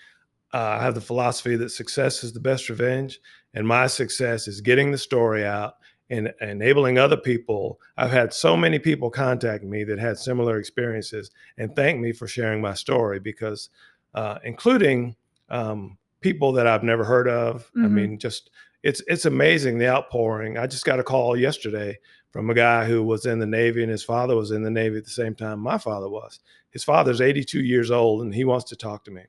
Uh, 0.53 0.79
I 0.81 0.83
have 0.83 0.97
the 0.97 1.01
philosophy 1.01 1.55
that 1.55 1.71
success 1.71 2.25
is 2.25 2.33
the 2.33 2.41
best 2.41 2.69
revenge, 2.69 3.21
and 3.55 3.69
my 3.69 3.87
success 3.87 4.49
is 4.49 4.61
getting 4.61 4.91
the 4.91 4.99
story 4.99 5.47
out 5.47 5.75
and 6.11 6.33
enabling 6.41 6.99
other 6.99 7.17
people. 7.17 7.81
I've 7.97 8.11
had 8.11 8.33
so 8.33 8.57
many 8.57 8.79
people 8.79 9.11
contact 9.11 9.65
me 9.65 9.85
that 9.85 9.99
had 9.99 10.19
similar 10.19 10.59
experiences 10.59 11.31
and 11.59 11.75
thank 11.75 12.01
me 12.01 12.13
for 12.13 12.27
sharing 12.27 12.61
my 12.61 12.75
story 12.75 13.19
because, 13.19 13.71
uh, 14.15 14.39
including 14.45 15.17
um, 15.49 15.99
people 16.21 16.53
that 16.53 16.67
I've 16.67 16.83
never 16.83 17.05
heard 17.05 17.29
of. 17.29 17.69
Mm-hmm. 17.69 17.85
I 17.85 17.89
mean, 17.89 18.19
just 18.19 18.51
it's 18.83 19.03
it's 19.09 19.25
amazing 19.25 19.79
the 19.79 19.89
outpouring. 19.89 20.59
I 20.59 20.67
just 20.67 20.85
got 20.85 21.01
a 21.01 21.05
call 21.05 21.37
yesterday 21.37 21.99
from 22.31 22.51
a 22.51 22.55
guy 22.55 22.85
who 22.85 23.03
was 23.03 23.27
in 23.27 23.39
the 23.39 23.47
Navy 23.47 23.83
and 23.83 23.91
his 23.91 24.05
father 24.05 24.37
was 24.37 24.51
in 24.51 24.63
the 24.63 24.71
Navy 24.71 24.99
at 24.99 25.05
the 25.05 25.11
same 25.11 25.35
time 25.35 25.59
my 25.59 25.79
father 25.79 26.09
was. 26.09 26.41
His 26.71 26.85
father's 26.85 27.21
82 27.21 27.61
years 27.63 27.91
old 27.91 28.23
and 28.23 28.35
he 28.35 28.45
wants 28.45 28.67
to 28.67 28.77
talk 28.77 29.05
to 29.05 29.11
me. 29.11 29.23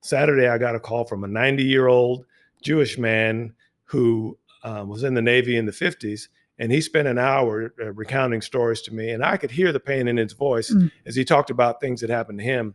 Saturday, 0.00 0.48
I 0.48 0.58
got 0.58 0.74
a 0.74 0.80
call 0.80 1.04
from 1.04 1.24
a 1.24 1.28
90 1.28 1.64
year 1.64 1.88
old 1.88 2.24
Jewish 2.62 2.98
man 2.98 3.52
who 3.84 4.38
um, 4.62 4.88
was 4.88 5.02
in 5.02 5.14
the 5.14 5.22
Navy 5.22 5.56
in 5.56 5.66
the 5.66 5.72
50s. 5.72 6.28
And 6.58 6.70
he 6.70 6.80
spent 6.80 7.08
an 7.08 7.18
hour 7.18 7.72
uh, 7.80 7.92
recounting 7.92 8.42
stories 8.42 8.82
to 8.82 8.94
me, 8.94 9.10
and 9.10 9.24
I 9.24 9.36
could 9.36 9.50
hear 9.50 9.72
the 9.72 9.80
pain 9.80 10.06
in 10.06 10.16
his 10.16 10.32
voice 10.32 10.70
mm. 10.70 10.90
as 11.06 11.16
he 11.16 11.24
talked 11.24 11.50
about 11.50 11.80
things 11.80 12.00
that 12.02 12.10
happened 12.10 12.38
to 12.38 12.44
him, 12.44 12.74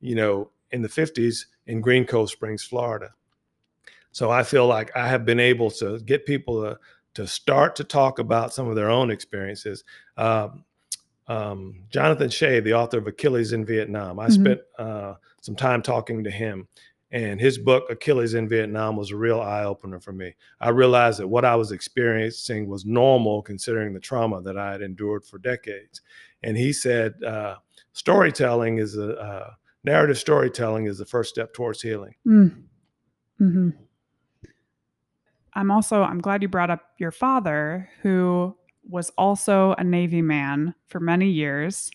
you 0.00 0.14
know, 0.14 0.50
in 0.70 0.82
the 0.82 0.88
50s 0.88 1.46
in 1.66 1.80
Green 1.80 2.04
Cove 2.04 2.30
Springs, 2.30 2.62
Florida. 2.62 3.14
So 4.12 4.30
I 4.30 4.42
feel 4.42 4.66
like 4.66 4.94
I 4.96 5.08
have 5.08 5.24
been 5.24 5.40
able 5.40 5.70
to 5.72 5.98
get 6.00 6.26
people 6.26 6.62
to, 6.62 6.78
to 7.14 7.26
start 7.26 7.76
to 7.76 7.84
talk 7.84 8.18
about 8.18 8.52
some 8.52 8.68
of 8.68 8.76
their 8.76 8.90
own 8.90 9.10
experiences. 9.10 9.84
Um, 10.16 10.64
um, 11.26 11.84
Jonathan 11.90 12.28
Shay, 12.28 12.60
the 12.60 12.74
author 12.74 12.98
of 12.98 13.06
Achilles 13.06 13.52
in 13.52 13.64
Vietnam, 13.64 14.20
I 14.20 14.26
mm-hmm. 14.26 14.42
spent 14.42 14.60
uh, 14.78 15.14
some 15.40 15.56
time 15.56 15.82
talking 15.82 16.24
to 16.24 16.30
him. 16.30 16.68
And 17.14 17.40
his 17.40 17.58
book, 17.58 17.84
Achilles 17.90 18.34
in 18.34 18.48
Vietnam, 18.48 18.96
was 18.96 19.12
a 19.12 19.16
real 19.16 19.40
eye 19.40 19.62
opener 19.62 20.00
for 20.00 20.12
me. 20.12 20.34
I 20.60 20.70
realized 20.70 21.20
that 21.20 21.28
what 21.28 21.44
I 21.44 21.54
was 21.54 21.70
experiencing 21.70 22.66
was 22.68 22.84
normal 22.84 23.40
considering 23.40 23.94
the 23.94 24.00
trauma 24.00 24.42
that 24.42 24.58
I 24.58 24.72
had 24.72 24.82
endured 24.82 25.24
for 25.24 25.38
decades. 25.38 26.00
And 26.42 26.56
he 26.56 26.72
said, 26.72 27.14
uh, 27.22 27.58
storytelling 27.92 28.78
is 28.78 28.98
a 28.98 29.16
uh, 29.16 29.50
narrative 29.84 30.18
storytelling 30.18 30.86
is 30.86 30.98
the 30.98 31.06
first 31.06 31.30
step 31.30 31.54
towards 31.54 31.80
healing. 31.80 32.16
Mm. 32.26 32.64
Mm-hmm. 33.40 33.70
I'm 35.54 35.70
also 35.70 36.02
I'm 36.02 36.20
glad 36.20 36.42
you 36.42 36.48
brought 36.48 36.70
up 36.70 36.82
your 36.98 37.12
father, 37.12 37.88
who 38.02 38.56
was 38.88 39.10
also 39.16 39.76
a 39.78 39.84
Navy 39.84 40.20
man 40.20 40.74
for 40.88 40.98
many 40.98 41.30
years. 41.30 41.92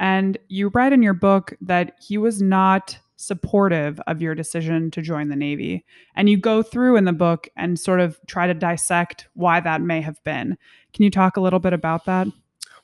And 0.00 0.36
you 0.48 0.68
write 0.74 0.92
in 0.92 1.04
your 1.04 1.14
book 1.14 1.54
that 1.60 1.92
he 2.00 2.18
was 2.18 2.42
not 2.42 2.98
supportive 3.18 4.00
of 4.06 4.22
your 4.22 4.34
decision 4.34 4.90
to 4.92 5.02
join 5.02 5.28
the 5.28 5.36
Navy. 5.36 5.84
And 6.14 6.30
you 6.30 6.38
go 6.38 6.62
through 6.62 6.96
in 6.96 7.04
the 7.04 7.12
book 7.12 7.48
and 7.56 7.78
sort 7.78 8.00
of 8.00 8.18
try 8.26 8.46
to 8.46 8.54
dissect 8.54 9.28
why 9.34 9.60
that 9.60 9.82
may 9.82 10.00
have 10.00 10.22
been. 10.24 10.56
Can 10.94 11.02
you 11.02 11.10
talk 11.10 11.36
a 11.36 11.40
little 11.40 11.58
bit 11.58 11.72
about 11.72 12.04
that? 12.06 12.28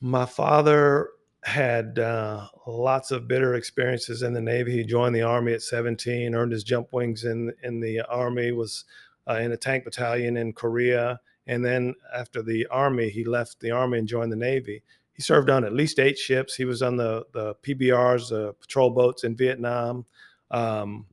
My 0.01 0.25
father 0.25 1.09
had 1.43 1.99
uh, 1.99 2.47
lots 2.67 3.11
of 3.11 3.27
bitter 3.27 3.53
experiences 3.53 4.23
in 4.23 4.33
the 4.33 4.41
Navy. 4.41 4.73
He 4.73 4.83
joined 4.83 5.15
the 5.15 5.21
Army 5.21 5.53
at 5.53 5.61
17, 5.61 6.35
earned 6.35 6.51
his 6.51 6.63
jump 6.63 6.91
wings 6.91 7.23
in, 7.23 7.53
in 7.63 7.79
the 7.79 8.01
Army, 8.01 8.51
was 8.51 8.83
uh, 9.29 9.35
in 9.35 9.53
a 9.53 9.57
tank 9.57 9.85
battalion 9.85 10.35
in 10.35 10.51
Korea. 10.53 11.19
And 11.47 11.63
then 11.63 11.93
after 12.13 12.41
the 12.41 12.67
Army, 12.67 13.09
he 13.09 13.23
left 13.23 13.61
the 13.61 13.71
Army 13.71 13.99
and 13.99 14.07
joined 14.07 14.31
the 14.31 14.37
Navy. 14.37 14.83
He 15.15 15.21
served 15.21 15.49
on 15.49 15.63
at 15.63 15.73
least 15.73 15.99
eight 15.99 16.17
ships. 16.17 16.55
He 16.55 16.65
was 16.65 16.81
on 16.81 16.97
the, 16.97 17.25
the 17.33 17.55
PBRs, 17.55 18.29
the 18.29 18.53
patrol 18.59 18.89
boats 18.89 19.23
in 19.23 19.35
Vietnam. 19.35 20.05
Um, 20.51 21.05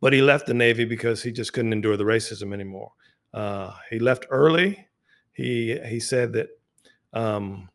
but 0.00 0.12
he 0.12 0.22
left 0.22 0.46
the 0.46 0.54
Navy 0.54 0.84
because 0.84 1.22
he 1.22 1.32
just 1.32 1.52
couldn't 1.52 1.72
endure 1.72 1.96
the 1.96 2.04
racism 2.04 2.52
anymore. 2.52 2.92
Uh, 3.34 3.72
he 3.90 3.98
left 3.98 4.26
early. 4.30 4.86
He 5.32 5.78
he 5.86 6.00
said 6.00 6.32
that 6.34 6.48
um, 7.12 7.68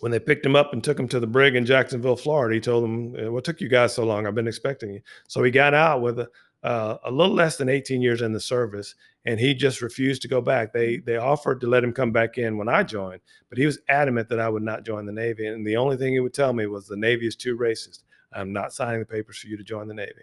when 0.00 0.12
they 0.12 0.18
picked 0.18 0.44
him 0.44 0.56
up 0.56 0.72
and 0.72 0.82
took 0.82 0.98
him 0.98 1.08
to 1.08 1.20
the 1.20 1.26
brig 1.26 1.56
in 1.56 1.64
Jacksonville, 1.64 2.16
Florida, 2.16 2.54
he 2.54 2.60
told 2.60 2.84
them, 2.84 3.32
"What 3.32 3.44
took 3.44 3.60
you 3.60 3.68
guys 3.68 3.94
so 3.94 4.04
long? 4.04 4.26
I've 4.26 4.34
been 4.34 4.48
expecting 4.48 4.90
you." 4.90 5.00
So 5.28 5.42
he 5.42 5.50
got 5.50 5.74
out 5.74 6.02
with 6.02 6.18
a, 6.18 6.28
uh, 6.64 6.96
a 7.04 7.10
little 7.10 7.34
less 7.34 7.58
than 7.58 7.68
18 7.68 8.00
years 8.00 8.22
in 8.22 8.32
the 8.32 8.40
service, 8.40 8.94
and 9.26 9.38
he 9.38 9.54
just 9.54 9.82
refused 9.82 10.22
to 10.22 10.28
go 10.28 10.40
back. 10.40 10.72
They 10.72 10.96
they 10.96 11.16
offered 11.16 11.60
to 11.60 11.66
let 11.66 11.84
him 11.84 11.92
come 11.92 12.10
back 12.10 12.38
in 12.38 12.56
when 12.56 12.68
I 12.68 12.82
joined, 12.82 13.20
but 13.50 13.58
he 13.58 13.66
was 13.66 13.78
adamant 13.88 14.30
that 14.30 14.40
I 14.40 14.48
would 14.48 14.62
not 14.62 14.84
join 14.84 15.04
the 15.04 15.12
Navy. 15.12 15.46
And 15.46 15.66
the 15.66 15.76
only 15.76 15.98
thing 15.98 16.14
he 16.14 16.20
would 16.20 16.34
tell 16.34 16.54
me 16.54 16.66
was 16.66 16.86
the 16.86 16.96
Navy 16.96 17.26
is 17.26 17.36
too 17.36 17.56
racist. 17.56 18.02
I'm 18.32 18.52
not 18.52 18.72
signing 18.72 19.00
the 19.00 19.06
papers 19.06 19.38
for 19.38 19.46
you 19.46 19.56
to 19.58 19.62
join 19.62 19.88
the 19.88 19.94
Navy. 19.94 20.22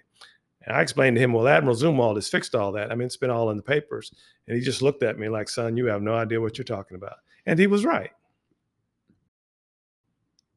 And 0.64 0.76
I 0.76 0.82
explained 0.82 1.16
to 1.16 1.22
him, 1.22 1.34
well, 1.34 1.48
Admiral 1.48 1.76
Zumwalt 1.76 2.16
has 2.16 2.28
fixed 2.28 2.56
all 2.56 2.72
that. 2.74 2.92
I 2.92 2.96
mean, 2.96 3.06
it's 3.06 3.18
been 3.18 3.30
all 3.30 3.50
in 3.50 3.58
the 3.58 3.64
papers. 3.64 4.12
And 4.48 4.58
he 4.58 4.64
just 4.64 4.82
looked 4.82 5.02
at 5.02 5.18
me 5.18 5.30
like, 5.30 5.50
son, 5.50 5.78
you 5.78 5.86
have 5.86 6.02
no 6.02 6.14
idea 6.14 6.42
what 6.42 6.58
you're 6.58 6.66
talking 6.66 6.96
about. 6.96 7.18
And 7.46 7.58
he 7.58 7.68
was 7.68 7.86
right. 7.86 8.12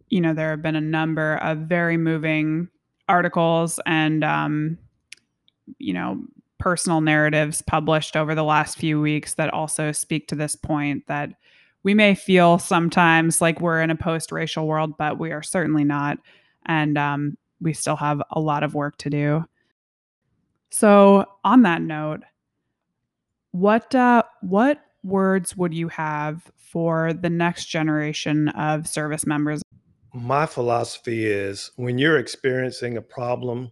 You 0.09 0.21
know, 0.21 0.35
there 0.35 0.51
have 0.51 0.63
been 0.63 0.77
a 0.77 0.81
number 0.81 1.37
of 1.37 1.59
very 1.59 1.97
moving 1.97 2.69
articles 3.09 3.81
and, 3.87 4.23
um, 4.23 4.79
you 5.79 5.93
know, 5.93 6.23
personal 6.59 7.01
narratives 7.01 7.63
published 7.63 8.17
over 8.17 8.35
the 8.35 8.45
last 8.45 8.79
few 8.79 9.01
weeks 9.01 9.35
that 9.35 9.53
also 9.53 9.93
speak 9.93 10.29
to 10.29 10.35
this 10.35 10.57
point 10.57 11.07
that 11.09 11.31
we 11.83 11.93
may 11.95 12.15
feel 12.15 12.59
sometimes 12.59 13.41
like 13.41 13.61
we're 13.61 13.83
in 13.83 13.91
a 13.91 13.97
post 13.97 14.33
racial 14.33 14.67
world, 14.67 14.97
but 14.97 15.19
we 15.19 15.33
are 15.33 15.43
certainly 15.43 15.85
not 15.85 16.19
and 16.67 16.97
um, 16.97 17.37
we 17.61 17.73
still 17.73 17.97
have 17.97 18.23
a 18.31 18.41
lot 18.41 18.63
of 18.63 18.75
work 18.75 18.97
to 18.99 19.11
do. 19.11 19.45
So, 20.71 21.27
on 21.45 21.63
that 21.63 21.83
note, 21.83 22.23
what 23.53 23.95
uh, 23.95 24.25
what 24.41 24.81
words 25.05 25.57
would 25.57 25.75
you 25.75 25.89
have 25.89 26.51
for 26.57 27.13
the 27.13 27.31
next 27.31 27.67
generation 27.67 28.49
of 28.51 28.89
service 28.89 29.27
members? 29.27 29.63
My 30.13 30.47
philosophy 30.47 31.27
is 31.27 31.71
when 31.77 31.99
you're 31.99 32.19
experiencing 32.19 32.97
a 32.97 33.03
problem, 33.03 33.71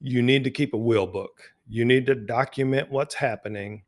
you 0.00 0.22
need 0.22 0.44
to 0.44 0.50
keep 0.50 0.74
a 0.74 0.78
wheel 0.78 1.06
book. 1.06 1.42
You 1.68 1.84
need 1.84 2.06
to 2.06 2.14
document 2.14 2.90
what's 2.90 3.14
happening 3.14 3.82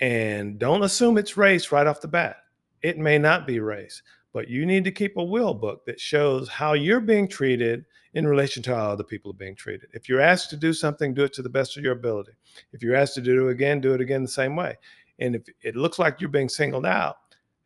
and 0.00 0.58
don't 0.58 0.82
assume 0.82 1.18
it's 1.18 1.36
race 1.36 1.70
right 1.72 1.86
off 1.86 2.00
the 2.00 2.08
bat. 2.08 2.36
It 2.82 2.98
may 2.98 3.18
not 3.18 3.46
be 3.46 3.60
race 3.60 4.02
but 4.32 4.48
you 4.48 4.64
need 4.64 4.84
to 4.84 4.92
keep 4.92 5.16
a 5.16 5.24
wheel 5.24 5.54
book 5.54 5.84
that 5.86 6.00
shows 6.00 6.48
how 6.48 6.74
you're 6.74 7.00
being 7.00 7.26
treated 7.26 7.84
in 8.14 8.26
relation 8.26 8.62
to 8.62 8.74
how 8.74 8.90
other 8.90 9.04
people 9.04 9.30
are 9.30 9.34
being 9.34 9.54
treated. 9.54 9.88
If 9.92 10.08
you're 10.08 10.20
asked 10.20 10.50
to 10.50 10.56
do 10.56 10.72
something, 10.72 11.14
do 11.14 11.24
it 11.24 11.32
to 11.34 11.42
the 11.42 11.48
best 11.48 11.76
of 11.76 11.84
your 11.84 11.92
ability. 11.92 12.32
If 12.72 12.82
you're 12.82 12.96
asked 12.96 13.14
to 13.14 13.20
do 13.20 13.48
it 13.48 13.52
again, 13.52 13.80
do 13.80 13.94
it 13.94 14.00
again 14.00 14.22
the 14.22 14.28
same 14.28 14.56
way. 14.56 14.76
And 15.18 15.36
if 15.36 15.42
it 15.62 15.76
looks 15.76 15.98
like 15.98 16.20
you're 16.20 16.30
being 16.30 16.48
singled 16.48 16.86
out, 16.86 17.16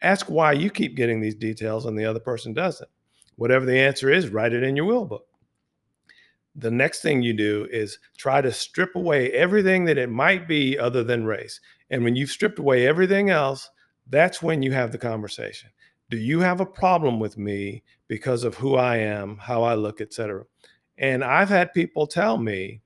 ask 0.02 0.26
why 0.26 0.52
you 0.52 0.70
keep 0.70 0.96
getting 0.96 1.20
these 1.20 1.34
details 1.34 1.86
and 1.86 1.98
the 1.98 2.04
other 2.04 2.20
person 2.20 2.52
doesn't. 2.52 2.90
Whatever 3.36 3.64
the 3.64 3.78
answer 3.78 4.10
is, 4.10 4.28
write 4.28 4.52
it 4.52 4.62
in 4.62 4.76
your 4.76 4.86
wheel 4.86 5.04
book. 5.04 5.26
The 6.56 6.70
next 6.70 7.02
thing 7.02 7.22
you 7.22 7.32
do 7.32 7.66
is 7.70 7.98
try 8.16 8.40
to 8.40 8.52
strip 8.52 8.94
away 8.94 9.32
everything 9.32 9.84
that 9.86 9.98
it 9.98 10.08
might 10.08 10.46
be 10.46 10.78
other 10.78 11.02
than 11.02 11.24
race. 11.24 11.60
And 11.90 12.04
when 12.04 12.14
you've 12.16 12.30
stripped 12.30 12.58
away 12.58 12.86
everything 12.86 13.30
else, 13.30 13.70
that's 14.08 14.42
when 14.42 14.62
you 14.62 14.72
have 14.72 14.92
the 14.92 14.98
conversation 14.98 15.70
do 16.10 16.16
you 16.16 16.40
have 16.40 16.60
a 16.60 16.66
problem 16.66 17.18
with 17.18 17.38
me 17.38 17.82
because 18.08 18.44
of 18.44 18.54
who 18.54 18.76
I 18.76 18.98
am, 18.98 19.36
how 19.38 19.62
I 19.62 19.74
look, 19.74 20.00
etc. 20.00 20.44
And 20.98 21.24
I've 21.24 21.48
had 21.48 21.72
people 21.72 22.06
tell 22.06 22.38
me, 22.38 22.82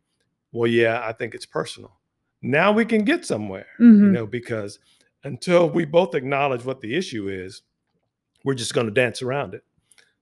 well, 0.52 0.70
yeah, 0.70 1.02
I 1.04 1.12
think 1.12 1.34
it's 1.34 1.46
personal. 1.46 1.98
Now 2.40 2.72
we 2.72 2.84
can 2.84 3.04
get 3.04 3.26
somewhere, 3.26 3.66
mm-hmm. 3.80 4.04
you 4.04 4.10
know, 4.12 4.26
because 4.26 4.78
until 5.24 5.68
we 5.68 5.84
both 5.84 6.14
acknowledge 6.14 6.64
what 6.64 6.80
the 6.80 6.94
issue 6.94 7.28
is, 7.28 7.62
we're 8.44 8.54
just 8.54 8.72
going 8.72 8.86
to 8.86 8.92
dance 8.92 9.20
around 9.20 9.52
it. 9.52 9.64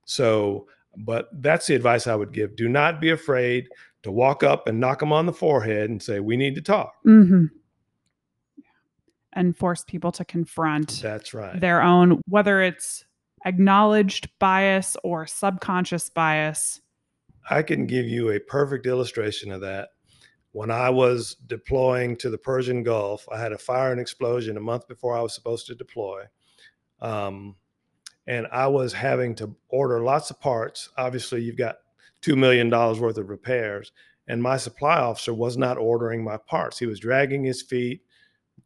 So, 0.05 0.67
but 0.97 1.29
that's 1.41 1.67
the 1.67 1.75
advice 1.75 2.07
I 2.07 2.15
would 2.15 2.33
give. 2.33 2.55
Do 2.55 2.67
not 2.67 2.99
be 2.99 3.11
afraid 3.11 3.69
to 4.03 4.11
walk 4.11 4.43
up 4.43 4.67
and 4.67 4.79
knock 4.79 4.99
them 4.99 5.13
on 5.13 5.25
the 5.25 5.33
forehead 5.33 5.89
and 5.89 6.01
say, 6.01 6.19
we 6.19 6.37
need 6.37 6.55
to 6.55 6.61
talk. 6.61 6.93
Mm-hmm. 7.05 7.45
And 9.33 9.55
force 9.55 9.83
people 9.83 10.11
to 10.13 10.25
confront 10.25 10.99
that's 11.01 11.33
right. 11.33 11.59
their 11.59 11.83
own 11.83 12.21
whether 12.27 12.59
it's 12.61 13.05
acknowledged 13.45 14.29
bias 14.39 14.97
or 15.03 15.27
subconscious 15.27 16.09
bias. 16.09 16.81
I 17.47 17.61
can 17.61 17.85
give 17.85 18.07
you 18.07 18.31
a 18.31 18.39
perfect 18.39 18.87
illustration 18.87 19.51
of 19.51 19.61
that. 19.61 19.89
When 20.53 20.71
i 20.71 20.89
was 20.89 21.35
deploying 21.45 22.15
to 22.17 22.31
the 22.31 22.37
persian 22.37 22.81
gulf 22.81 23.27
i 23.31 23.37
had 23.39 23.51
a 23.51 23.59
fire 23.59 23.91
and 23.91 24.01
explosion 24.01 24.57
a 24.57 24.61
month 24.61 24.87
before 24.87 25.15
i 25.15 25.21
was 25.21 25.35
supposed 25.35 25.67
to 25.67 25.75
deploy. 25.75 26.23
Um, 26.99 27.57
and 28.27 28.47
i 28.51 28.67
was 28.67 28.93
having 28.93 29.33
to 29.33 29.55
order 29.69 30.03
lots 30.03 30.29
of 30.29 30.39
parts 30.39 30.89
obviously 30.97 31.41
you've 31.41 31.57
got 31.57 31.77
$2 32.21 32.37
million 32.37 32.69
worth 32.69 33.17
of 33.17 33.29
repairs 33.29 33.91
and 34.27 34.43
my 34.43 34.57
supply 34.57 34.97
officer 34.97 35.33
was 35.33 35.57
not 35.57 35.77
ordering 35.77 36.23
my 36.23 36.37
parts 36.37 36.79
he 36.79 36.85
was 36.85 36.99
dragging 36.99 37.43
his 37.43 37.61
feet 37.61 38.01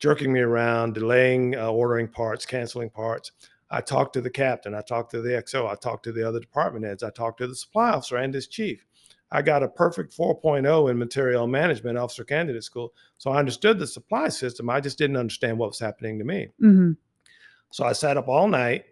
jerking 0.01 0.33
me 0.33 0.39
around, 0.39 0.95
delaying 0.95 1.55
uh, 1.55 1.69
ordering 1.69 2.07
parts, 2.07 2.45
canceling 2.45 2.89
parts. 2.89 3.31
I 3.69 3.79
talked 3.79 4.13
to 4.13 4.21
the 4.21 4.29
captain. 4.29 4.73
I 4.73 4.81
talked 4.81 5.11
to 5.11 5.21
the 5.21 5.29
XO. 5.29 5.69
I 5.69 5.75
talked 5.75 6.03
to 6.05 6.11
the 6.11 6.27
other 6.27 6.39
department 6.39 6.85
heads. 6.85 7.03
I 7.03 7.11
talked 7.11 7.37
to 7.37 7.47
the 7.47 7.55
supply 7.55 7.91
officer 7.91 8.17
and 8.17 8.33
his 8.33 8.47
chief. 8.47 8.85
I 9.31 9.41
got 9.41 9.63
a 9.63 9.69
perfect 9.69 10.17
4.0 10.17 10.91
in 10.91 10.97
material 10.97 11.47
management, 11.47 11.97
officer 11.97 12.25
candidate 12.25 12.65
school. 12.65 12.93
So 13.17 13.31
I 13.31 13.39
understood 13.39 13.79
the 13.79 13.87
supply 13.87 14.27
system. 14.27 14.69
I 14.69 14.81
just 14.81 14.97
didn't 14.97 15.15
understand 15.15 15.57
what 15.57 15.69
was 15.69 15.79
happening 15.79 16.19
to 16.19 16.25
me. 16.25 16.49
Mm-hmm. 16.61 16.91
So 17.71 17.85
I 17.85 17.93
sat 17.93 18.17
up 18.17 18.27
all 18.27 18.49
night 18.49 18.85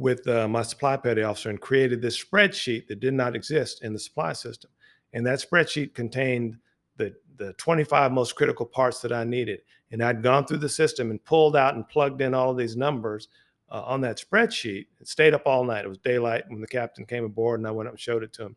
with 0.00 0.26
uh, 0.26 0.48
my 0.48 0.62
supply 0.62 0.96
petty 0.96 1.22
officer 1.22 1.50
and 1.50 1.60
created 1.60 2.00
this 2.00 2.22
spreadsheet 2.22 2.86
that 2.88 3.00
did 3.00 3.12
not 3.12 3.36
exist 3.36 3.84
in 3.84 3.92
the 3.92 3.98
supply 3.98 4.32
system. 4.32 4.70
And 5.12 5.26
that 5.26 5.40
spreadsheet 5.40 5.92
contained 5.94 6.56
the, 6.96 7.14
the 7.36 7.52
25 7.54 8.10
most 8.10 8.34
critical 8.34 8.64
parts 8.64 9.00
that 9.00 9.12
I 9.12 9.24
needed. 9.24 9.60
And 9.92 10.02
I'd 10.02 10.22
gone 10.22 10.46
through 10.46 10.58
the 10.58 10.70
system 10.70 11.10
and 11.10 11.22
pulled 11.24 11.54
out 11.54 11.74
and 11.74 11.86
plugged 11.86 12.22
in 12.22 12.32
all 12.32 12.50
of 12.50 12.56
these 12.56 12.76
numbers 12.76 13.28
uh, 13.70 13.82
on 13.82 14.00
that 14.00 14.16
spreadsheet. 14.16 14.86
It 15.00 15.08
stayed 15.08 15.34
up 15.34 15.42
all 15.44 15.64
night. 15.64 15.84
It 15.84 15.88
was 15.88 15.98
daylight 15.98 16.44
when 16.48 16.62
the 16.62 16.66
captain 16.66 17.04
came 17.04 17.24
aboard, 17.24 17.60
and 17.60 17.66
I 17.66 17.70
went 17.70 17.86
up 17.86 17.92
and 17.92 18.00
showed 18.00 18.22
it 18.22 18.32
to 18.34 18.44
him. 18.44 18.56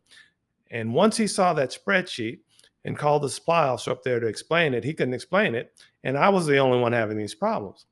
And 0.70 0.94
once 0.94 1.14
he 1.14 1.26
saw 1.26 1.52
that 1.52 1.76
spreadsheet 1.78 2.38
and 2.86 2.96
called 2.96 3.22
the 3.22 3.28
supply 3.28 3.68
officer 3.68 3.90
up 3.90 4.02
there 4.02 4.18
to 4.18 4.26
explain 4.26 4.72
it, 4.72 4.82
he 4.82 4.94
couldn't 4.94 5.12
explain 5.12 5.54
it. 5.54 5.78
And 6.04 6.16
I 6.16 6.30
was 6.30 6.46
the 6.46 6.56
only 6.56 6.78
one 6.78 6.92
having 6.92 7.18
these 7.18 7.34
problems. 7.34 7.84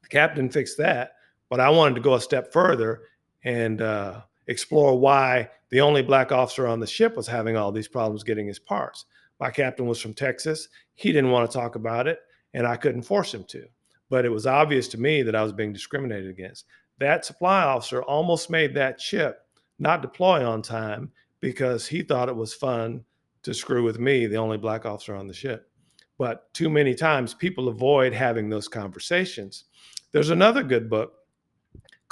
The 0.00 0.08
captain 0.08 0.48
fixed 0.48 0.78
that, 0.78 1.16
but 1.52 1.60
I 1.60 1.68
wanted 1.68 1.96
to 1.96 2.00
go 2.00 2.14
a 2.14 2.20
step 2.20 2.50
further 2.50 3.02
and 3.44 3.82
uh, 3.82 4.22
explore 4.46 4.98
why 4.98 5.50
the 5.68 5.82
only 5.82 6.00
black 6.00 6.32
officer 6.32 6.66
on 6.66 6.80
the 6.80 6.86
ship 6.86 7.14
was 7.14 7.26
having 7.26 7.58
all 7.58 7.70
these 7.70 7.88
problems 7.88 8.24
getting 8.24 8.46
his 8.46 8.58
parts. 8.58 9.04
My 9.38 9.50
captain 9.50 9.84
was 9.84 10.00
from 10.00 10.14
Texas. 10.14 10.68
He 10.94 11.12
didn't 11.12 11.30
want 11.30 11.50
to 11.50 11.54
talk 11.54 11.74
about 11.74 12.06
it, 12.06 12.20
and 12.54 12.66
I 12.66 12.76
couldn't 12.76 13.02
force 13.02 13.34
him 13.34 13.44
to. 13.48 13.66
But 14.08 14.24
it 14.24 14.30
was 14.30 14.46
obvious 14.46 14.88
to 14.88 14.98
me 14.98 15.22
that 15.24 15.34
I 15.34 15.42
was 15.42 15.52
being 15.52 15.74
discriminated 15.74 16.30
against. 16.30 16.64
That 16.98 17.26
supply 17.26 17.64
officer 17.64 18.02
almost 18.02 18.48
made 18.48 18.72
that 18.76 18.98
ship 18.98 19.44
not 19.78 20.00
deploy 20.00 20.48
on 20.48 20.62
time 20.62 21.12
because 21.40 21.86
he 21.86 22.00
thought 22.00 22.30
it 22.30 22.34
was 22.34 22.54
fun 22.54 23.04
to 23.42 23.52
screw 23.52 23.84
with 23.84 23.98
me, 23.98 24.24
the 24.24 24.38
only 24.38 24.56
black 24.56 24.86
officer 24.86 25.14
on 25.14 25.28
the 25.28 25.34
ship. 25.34 25.68
But 26.16 26.50
too 26.54 26.70
many 26.70 26.94
times 26.94 27.34
people 27.34 27.68
avoid 27.68 28.14
having 28.14 28.48
those 28.48 28.68
conversations. 28.68 29.64
There's 30.12 30.30
another 30.30 30.62
good 30.62 30.88
book 30.88 31.18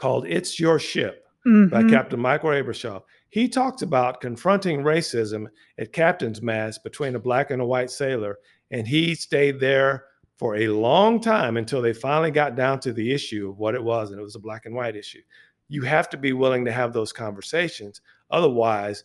called 0.01 0.27
It's 0.27 0.59
Your 0.59 0.79
Ship 0.79 1.27
mm-hmm. 1.47 1.69
by 1.69 1.85
Captain 1.85 2.19
Michael 2.19 2.51
Abrashoff. 2.51 3.03
He 3.29 3.49
talks 3.49 3.83
about 3.83 4.21
confronting 4.21 4.83
racism 4.83 5.47
at 5.79 5.93
captain's 5.93 6.41
mast 6.41 6.83
between 6.83 7.15
a 7.15 7.21
black 7.21 7.51
and 7.51 7.61
a 7.61 7.67
white 7.67 7.91
sailor, 7.91 8.39
and 8.71 8.89
he 8.89 9.15
stayed 9.15 9.61
there 9.61 10.05
for 10.37 10.57
a 10.57 10.69
long 10.69 11.21
time 11.21 11.59
until 11.59 11.83
they 11.83 11.93
finally 11.93 12.31
got 12.31 12.57
down 12.57 12.81
to 12.81 12.95
the 12.95 13.13
issue 13.13 13.51
of 13.51 13.59
what 13.59 13.75
it 13.75 13.85
was, 13.85 14.11
and 14.11 14.19
it 14.19 14.23
was 14.25 14.37
a 14.37 14.41
black 14.41 14.65
and 14.65 14.75
white 14.75 14.97
issue. 14.97 15.21
You 15.69 15.83
have 15.83 16.09
to 16.11 16.17
be 16.17 16.33
willing 16.33 16.65
to 16.65 16.73
have 16.73 16.95
those 16.95 17.13
conversations. 17.13 18.01
Otherwise, 18.31 19.05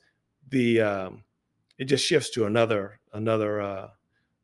the 0.49 0.79
um, 0.79 1.23
it 1.77 1.85
just 1.85 2.05
shifts 2.05 2.29
to 2.31 2.45
another 2.45 3.01
another 3.13 3.61
uh, 3.61 3.87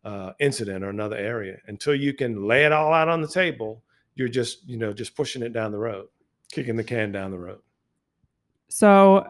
uh, 0.03 0.33
incident 0.39 0.83
or 0.83 0.89
another 0.89 1.15
area 1.15 1.57
until 1.67 1.95
you 1.95 2.13
can 2.13 2.45
lay 2.45 2.65
it 2.65 2.73
all 2.73 2.93
out 2.93 3.07
on 3.07 3.21
the 3.21 3.27
table. 3.27 3.83
You're 4.15 4.27
just 4.27 4.67
you 4.67 4.77
know 4.77 4.91
just 4.91 5.15
pushing 5.15 5.43
it 5.43 5.53
down 5.53 5.71
the 5.71 5.77
road, 5.77 6.07
kicking 6.51 6.75
the 6.75 6.83
can 6.83 7.11
down 7.11 7.31
the 7.31 7.39
road. 7.39 7.59
So, 8.69 9.27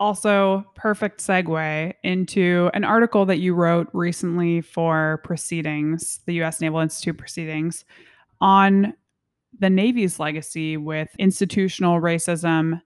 also 0.00 0.64
perfect 0.74 1.20
segue 1.20 1.94
into 2.02 2.70
an 2.74 2.84
article 2.84 3.24
that 3.26 3.38
you 3.38 3.54
wrote 3.54 3.88
recently 3.92 4.60
for 4.60 5.20
Proceedings, 5.24 6.20
the 6.26 6.34
U.S. 6.34 6.60
Naval 6.60 6.80
Institute 6.80 7.16
Proceedings, 7.16 7.84
on 8.40 8.94
the 9.58 9.70
Navy's 9.70 10.18
legacy 10.18 10.76
with 10.76 11.08
institutional 11.18 12.00
racism 12.00 12.80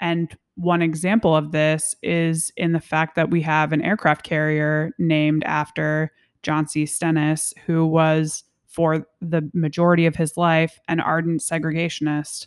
and 0.00 0.36
one 0.56 0.82
example 0.82 1.36
of 1.36 1.52
this 1.52 1.94
is 2.02 2.50
in 2.56 2.72
the 2.72 2.80
fact 2.80 3.14
that 3.16 3.30
we 3.30 3.42
have 3.42 3.72
an 3.72 3.82
aircraft 3.82 4.24
carrier 4.24 4.90
named 4.98 5.44
after 5.44 6.12
John 6.42 6.66
C. 6.66 6.86
Stennis, 6.86 7.52
who 7.66 7.86
was, 7.86 8.44
for 8.66 9.06
the 9.20 9.48
majority 9.52 10.06
of 10.06 10.16
his 10.16 10.36
life, 10.36 10.78
an 10.88 11.00
ardent 11.00 11.40
segregationist. 11.40 12.46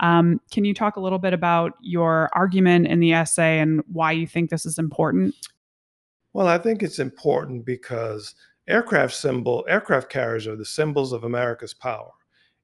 Um, 0.00 0.40
can 0.50 0.64
you 0.64 0.74
talk 0.74 0.96
a 0.96 1.00
little 1.00 1.18
bit 1.18 1.32
about 1.32 1.74
your 1.80 2.30
argument 2.32 2.86
in 2.86 3.00
the 3.00 3.12
essay 3.12 3.60
and 3.60 3.82
why 3.92 4.12
you 4.12 4.26
think 4.26 4.50
this 4.50 4.66
is 4.66 4.78
important? 4.78 5.34
Well, 6.32 6.48
I 6.48 6.58
think 6.58 6.82
it's 6.82 6.98
important 6.98 7.64
because 7.64 8.34
aircraft 8.66 9.14
symbol 9.14 9.64
aircraft 9.68 10.10
carriers 10.10 10.46
are 10.46 10.56
the 10.56 10.64
symbols 10.64 11.12
of 11.12 11.24
America's 11.24 11.74
power. 11.74 12.12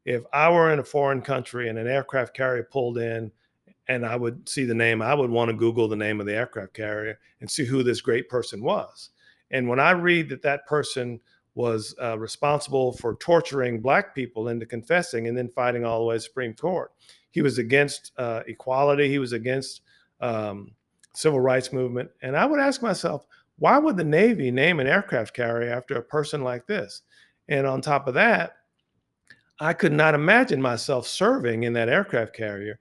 If 0.05 0.23
I 0.33 0.51
were 0.51 0.73
in 0.73 0.79
a 0.79 0.85
foreign 0.85 1.21
country 1.21 1.69
and 1.69 1.79
an 1.79 1.89
aircraft 1.89 2.35
carrier 2.35 2.69
pulled 2.71 2.99
in 2.99 3.33
and 3.89 4.07
I 4.07 4.17
would 4.17 4.49
see 4.49 4.65
the 4.65 4.75
name, 4.75 5.03
I 5.03 5.15
would 5.15 5.31
want 5.31 5.51
to 5.51 5.57
Google 5.57 5.89
the 5.89 5.97
name 5.97 6.21
of 6.21 6.27
the 6.27 6.35
aircraft 6.35 6.75
carrier 6.75 7.19
and 7.41 7.51
see 7.51 7.65
who 7.65 7.83
this 7.83 8.01
great 8.01 8.29
person 8.29 8.63
was. 8.63 9.11
And 9.51 9.69
when 9.69 9.81
I 9.81 9.91
read 9.91 10.29
that 10.31 10.43
that 10.43 10.67
person 10.67 11.21
was 11.55 11.95
uh, 12.03 12.19
responsible 12.19 12.93
for 12.93 13.17
torturing 13.17 13.81
black 13.81 14.15
people 14.15 14.49
into 14.49 14.67
confessing 14.67 15.27
and 15.27 15.37
then 15.37 15.49
fighting 15.49 15.85
all 15.85 16.01
the 16.01 16.05
way 16.05 16.17
to 16.17 16.21
Supreme 16.21 16.55
Court, 16.55 16.93
he 17.37 17.43
was 17.43 17.59
against 17.59 18.13
uh, 18.17 18.41
equality, 18.47 19.09
he 19.09 19.19
was 19.19 19.33
against 19.33 19.83
um, 20.23 20.71
civil 21.13 21.39
rights 21.41 21.71
movement. 21.71 22.09
And 22.23 22.35
I 22.35 22.47
would 22.47 22.59
ask 22.61 22.81
myself, 22.81 23.27
why 23.59 23.79
would 23.79 23.99
the 23.99 24.05
Navy 24.05 24.51
name 24.51 24.81
an 24.81 24.87
aircraft 24.87 25.35
carrier 25.35 25.71
after 25.71 25.97
a 25.97 26.03
person 26.03 26.43
like 26.43 26.67
this? 26.67 27.03
And 27.49 27.67
on 27.67 27.83
top 27.83 28.09
of 28.09 28.15
that, 28.15 28.57
I 29.61 29.75
could 29.75 29.93
not 29.93 30.15
imagine 30.15 30.63
myself 30.63 31.07
serving 31.07 31.65
in 31.65 31.75
that 31.75 31.91
aircraft 31.91 32.35
carrier 32.35 32.79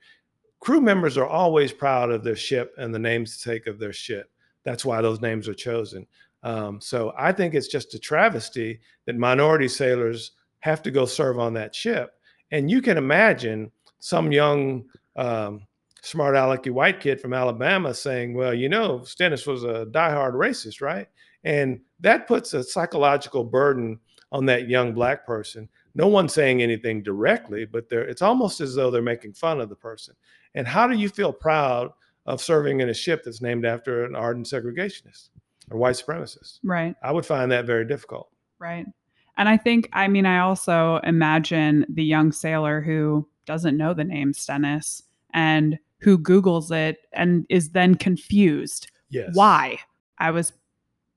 crew 0.61 0.79
members 0.79 1.17
are 1.17 1.27
always 1.27 1.71
proud 1.71 2.09
of 2.09 2.23
their 2.23 2.35
ship 2.35 2.73
and 2.77 2.93
the 2.95 2.99
namesake 2.99 3.67
of 3.67 3.77
their 3.77 3.93
ship. 3.93 4.31
That's 4.63 4.85
why 4.85 5.01
those 5.01 5.21
names 5.21 5.47
are 5.47 5.53
chosen. 5.53 6.07
Um, 6.43 6.79
so 6.79 7.13
I 7.17 7.33
think 7.33 7.53
it's 7.53 7.67
just 7.67 7.93
a 7.93 7.99
travesty 7.99 8.79
that 9.05 9.17
minority 9.17 9.67
sailors 9.67 10.31
have 10.61 10.81
to 10.83 10.91
go 10.91 11.05
serve 11.05 11.39
on 11.39 11.53
that 11.53 11.75
ship. 11.75 12.13
And 12.51 12.71
you 12.71 12.81
can 12.81 12.97
imagine 12.97 13.71
some 13.99 14.31
young, 14.31 14.85
um, 15.15 15.65
smart 16.01 16.35
alecky 16.35 16.71
white 16.71 16.99
kid 16.99 17.19
from 17.19 17.33
Alabama 17.33 17.93
saying, 17.93 18.35
well, 18.35 18.53
you 18.53 18.69
know, 18.69 19.03
Stennis 19.03 19.47
was 19.47 19.63
a 19.63 19.87
diehard 19.87 20.33
racist, 20.33 20.81
right? 20.81 21.07
And 21.43 21.81
that 21.99 22.27
puts 22.27 22.53
a 22.53 22.63
psychological 22.63 23.43
burden 23.43 23.99
on 24.31 24.45
that 24.45 24.69
young 24.69 24.93
black 24.93 25.25
person. 25.25 25.69
No 25.95 26.07
one's 26.07 26.33
saying 26.33 26.61
anything 26.61 27.01
directly, 27.01 27.65
but 27.65 27.85
it's 27.89 28.21
almost 28.21 28.61
as 28.61 28.75
though 28.75 28.91
they're 28.91 29.01
making 29.01 29.33
fun 29.33 29.61
of 29.61 29.69
the 29.69 29.75
person. 29.75 30.15
And 30.53 30.67
how 30.67 30.87
do 30.87 30.95
you 30.97 31.09
feel 31.09 31.31
proud 31.31 31.91
of 32.25 32.41
serving 32.41 32.81
in 32.81 32.89
a 32.89 32.93
ship 32.93 33.23
that's 33.23 33.41
named 33.41 33.65
after 33.65 34.05
an 34.05 34.15
ardent 34.15 34.47
segregationist 34.47 35.29
or 35.71 35.77
white 35.77 35.95
supremacist? 35.95 36.59
Right. 36.63 36.95
I 37.01 37.11
would 37.11 37.25
find 37.25 37.51
that 37.51 37.65
very 37.65 37.85
difficult. 37.85 38.29
Right. 38.59 38.85
And 39.37 39.49
I 39.49 39.57
think, 39.57 39.89
I 39.93 40.07
mean, 40.07 40.25
I 40.25 40.39
also 40.39 40.97
imagine 41.03 41.85
the 41.89 42.03
young 42.03 42.31
sailor 42.31 42.81
who 42.81 43.27
doesn't 43.45 43.77
know 43.77 43.93
the 43.93 44.03
name 44.03 44.33
Stennis 44.33 45.03
and 45.33 45.79
who 45.99 46.17
Googles 46.17 46.71
it 46.71 46.99
and 47.13 47.45
is 47.49 47.71
then 47.71 47.95
confused. 47.95 48.91
Yes. 49.09 49.31
Why? 49.33 49.79
I 50.17 50.31
was 50.31 50.53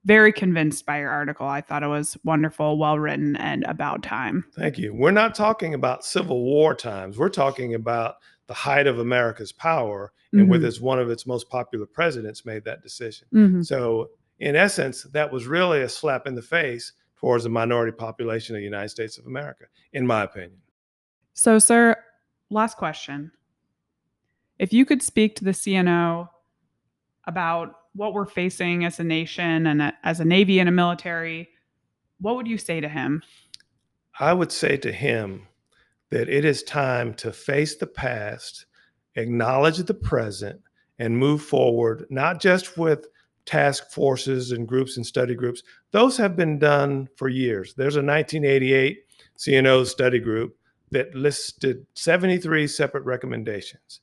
very 0.05 0.31
convinced 0.31 0.85
by 0.85 0.99
your 0.99 1.09
article. 1.09 1.47
I 1.47 1.61
thought 1.61 1.83
it 1.83 1.87
was 1.87 2.17
wonderful, 2.23 2.77
well 2.77 2.97
written, 2.97 3.35
and 3.35 3.63
about 3.65 4.01
time. 4.03 4.45
Thank 4.55 4.77
you. 4.77 4.93
We're 4.93 5.11
not 5.11 5.35
talking 5.35 5.73
about 5.73 6.05
Civil 6.05 6.43
War 6.43 6.73
times. 6.73 7.17
We're 7.17 7.29
talking 7.29 7.75
about 7.75 8.15
the 8.47 8.53
height 8.53 8.87
of 8.87 8.99
America's 8.99 9.51
power, 9.51 10.11
and 10.31 10.41
mm-hmm. 10.41 10.51
with 10.51 10.65
its 10.65 10.79
one 10.79 10.99
of 10.99 11.09
its 11.09 11.27
most 11.27 11.49
popular 11.49 11.85
presidents 11.85 12.45
made 12.45 12.63
that 12.65 12.81
decision. 12.81 13.27
Mm-hmm. 13.33 13.61
So, 13.61 14.09
in 14.39 14.55
essence, 14.55 15.03
that 15.03 15.31
was 15.31 15.45
really 15.45 15.81
a 15.81 15.89
slap 15.89 16.25
in 16.25 16.33
the 16.33 16.41
face 16.41 16.93
towards 17.17 17.43
the 17.43 17.49
minority 17.49 17.91
population 17.91 18.55
of 18.55 18.61
the 18.61 18.65
United 18.65 18.89
States 18.89 19.17
of 19.17 19.27
America, 19.27 19.65
in 19.93 20.07
my 20.07 20.23
opinion. 20.23 20.61
So, 21.33 21.59
sir, 21.59 21.95
last 22.49 22.77
question. 22.77 23.31
If 24.57 24.73
you 24.73 24.85
could 24.85 25.01
speak 25.01 25.35
to 25.37 25.45
the 25.45 25.51
CNO 25.51 26.29
about 27.25 27.75
what 27.93 28.13
we're 28.13 28.25
facing 28.25 28.85
as 28.85 28.99
a 28.99 29.03
nation 29.03 29.67
and 29.67 29.81
a, 29.81 29.93
as 30.03 30.19
a 30.19 30.25
Navy 30.25 30.59
and 30.59 30.69
a 30.69 30.71
military, 30.71 31.49
what 32.19 32.35
would 32.35 32.47
you 32.47 32.57
say 32.57 32.81
to 32.81 32.89
him? 32.89 33.23
I 34.19 34.33
would 34.33 34.51
say 34.51 34.77
to 34.77 34.91
him, 34.91 35.47
that 36.09 36.29
it 36.29 36.45
is 36.45 36.63
time 36.63 37.13
to 37.15 37.31
face 37.31 37.75
the 37.75 37.87
past, 37.87 38.65
acknowledge 39.15 39.77
the 39.77 39.93
present, 39.93 40.61
and 40.97 41.17
move 41.17 41.41
forward, 41.41 42.05
not 42.09 42.41
just 42.41 42.77
with 42.77 43.07
task 43.45 43.91
forces 43.91 44.51
and 44.51 44.67
groups 44.67 44.97
and 44.97 45.05
study 45.05 45.33
groups. 45.33 45.63
Those 45.91 46.17
have 46.17 46.35
been 46.35 46.59
done 46.59 47.07
for 47.15 47.29
years. 47.29 47.73
There's 47.75 47.95
a 47.95 48.03
1988 48.03 48.99
CNO 49.37 49.85
study 49.85 50.19
group 50.19 50.57
that 50.91 51.13
listed 51.15 51.85
73 51.93 52.67
separate 52.67 53.03
recommendations. 53.05 54.01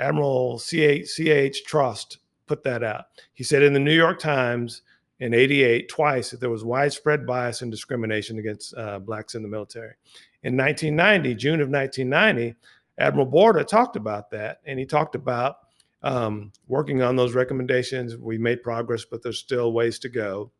Admiral 0.00 0.58
C.H. 0.58 1.62
Trost 1.68 2.18
put 2.46 2.62
that 2.64 2.82
out. 2.82 3.06
He 3.34 3.44
said 3.44 3.62
in 3.62 3.72
the 3.72 3.80
New 3.80 3.94
York 3.94 4.18
Times 4.18 4.82
in 5.20 5.34
88 5.34 5.88
twice 5.88 6.30
that 6.30 6.40
there 6.40 6.50
was 6.50 6.64
widespread 6.64 7.26
bias 7.26 7.62
and 7.62 7.70
discrimination 7.70 8.38
against 8.38 8.74
uh, 8.76 9.00
blacks 9.00 9.34
in 9.34 9.42
the 9.42 9.48
military 9.48 9.94
in 10.42 10.56
1990, 10.56 11.34
June 11.34 11.60
of 11.60 11.68
1990, 11.68 12.56
Admiral 12.98 13.26
Boorda 13.26 13.66
talked 13.66 13.96
about 13.96 14.30
that, 14.30 14.60
and 14.64 14.78
he 14.78 14.86
talked 14.86 15.14
about 15.14 15.56
um, 16.02 16.52
working 16.68 17.02
on 17.02 17.16
those 17.16 17.34
recommendations. 17.34 18.16
We 18.16 18.38
made 18.38 18.62
progress, 18.62 19.04
but 19.04 19.22
there's 19.22 19.38
still 19.38 19.72
ways 19.72 19.98
to 20.00 20.08
go. 20.08 20.50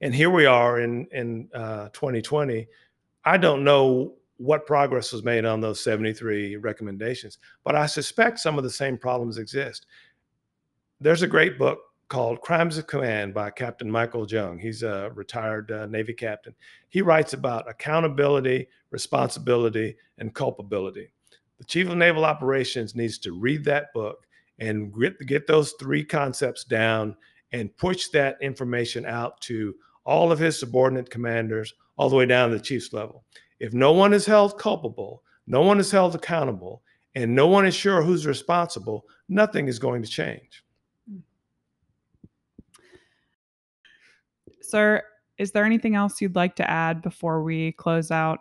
And 0.00 0.14
here 0.14 0.30
we 0.30 0.46
are 0.46 0.80
in 0.80 1.06
in 1.12 1.48
uh, 1.54 1.88
2020. 1.92 2.66
I 3.24 3.36
don't 3.36 3.62
know 3.62 4.14
what 4.42 4.66
progress 4.66 5.12
was 5.12 5.22
made 5.22 5.44
on 5.44 5.60
those 5.60 5.82
73 5.84 6.56
recommendations, 6.56 7.38
but 7.62 7.76
I 7.76 7.86
suspect 7.86 8.40
some 8.40 8.58
of 8.58 8.64
the 8.64 8.70
same 8.70 8.98
problems 8.98 9.38
exist. 9.38 9.86
There's 11.00 11.22
a 11.22 11.28
great 11.28 11.58
book 11.58 11.78
called 12.08 12.40
Crimes 12.40 12.76
of 12.76 12.88
Command 12.88 13.34
by 13.34 13.50
Captain 13.50 13.90
Michael 13.90 14.26
Junge. 14.26 14.60
He's 14.60 14.82
a 14.82 15.12
retired 15.14 15.70
uh, 15.70 15.86
Navy 15.86 16.12
captain. 16.12 16.54
He 16.88 17.02
writes 17.02 17.34
about 17.34 17.70
accountability, 17.70 18.68
responsibility, 18.90 19.96
and 20.18 20.34
culpability. 20.34 21.12
The 21.58 21.64
Chief 21.64 21.88
of 21.88 21.96
Naval 21.96 22.24
Operations 22.24 22.96
needs 22.96 23.18
to 23.18 23.38
read 23.38 23.64
that 23.64 23.94
book 23.94 24.26
and 24.58 24.92
get, 25.00 25.18
get 25.20 25.46
those 25.46 25.72
three 25.78 26.04
concepts 26.04 26.64
down 26.64 27.16
and 27.52 27.74
push 27.76 28.08
that 28.08 28.38
information 28.40 29.06
out 29.06 29.40
to 29.42 29.74
all 30.04 30.32
of 30.32 30.40
his 30.40 30.58
subordinate 30.58 31.10
commanders, 31.10 31.72
all 31.96 32.08
the 32.08 32.16
way 32.16 32.26
down 32.26 32.50
to 32.50 32.56
the 32.56 32.62
chief's 32.62 32.92
level. 32.92 33.24
If 33.62 33.72
no 33.72 33.92
one 33.92 34.12
is 34.12 34.26
held 34.26 34.58
culpable, 34.58 35.22
no 35.46 35.62
one 35.62 35.78
is 35.78 35.88
held 35.88 36.16
accountable, 36.16 36.82
and 37.14 37.32
no 37.32 37.46
one 37.46 37.64
is 37.64 37.76
sure 37.76 38.02
who's 38.02 38.26
responsible, 38.26 39.06
nothing 39.28 39.68
is 39.68 39.78
going 39.78 40.02
to 40.02 40.08
change. 40.08 40.64
Sir, 44.60 45.04
is 45.38 45.52
there 45.52 45.64
anything 45.64 45.94
else 45.94 46.20
you'd 46.20 46.34
like 46.34 46.56
to 46.56 46.68
add 46.68 47.02
before 47.02 47.44
we 47.44 47.70
close 47.70 48.10
out? 48.10 48.40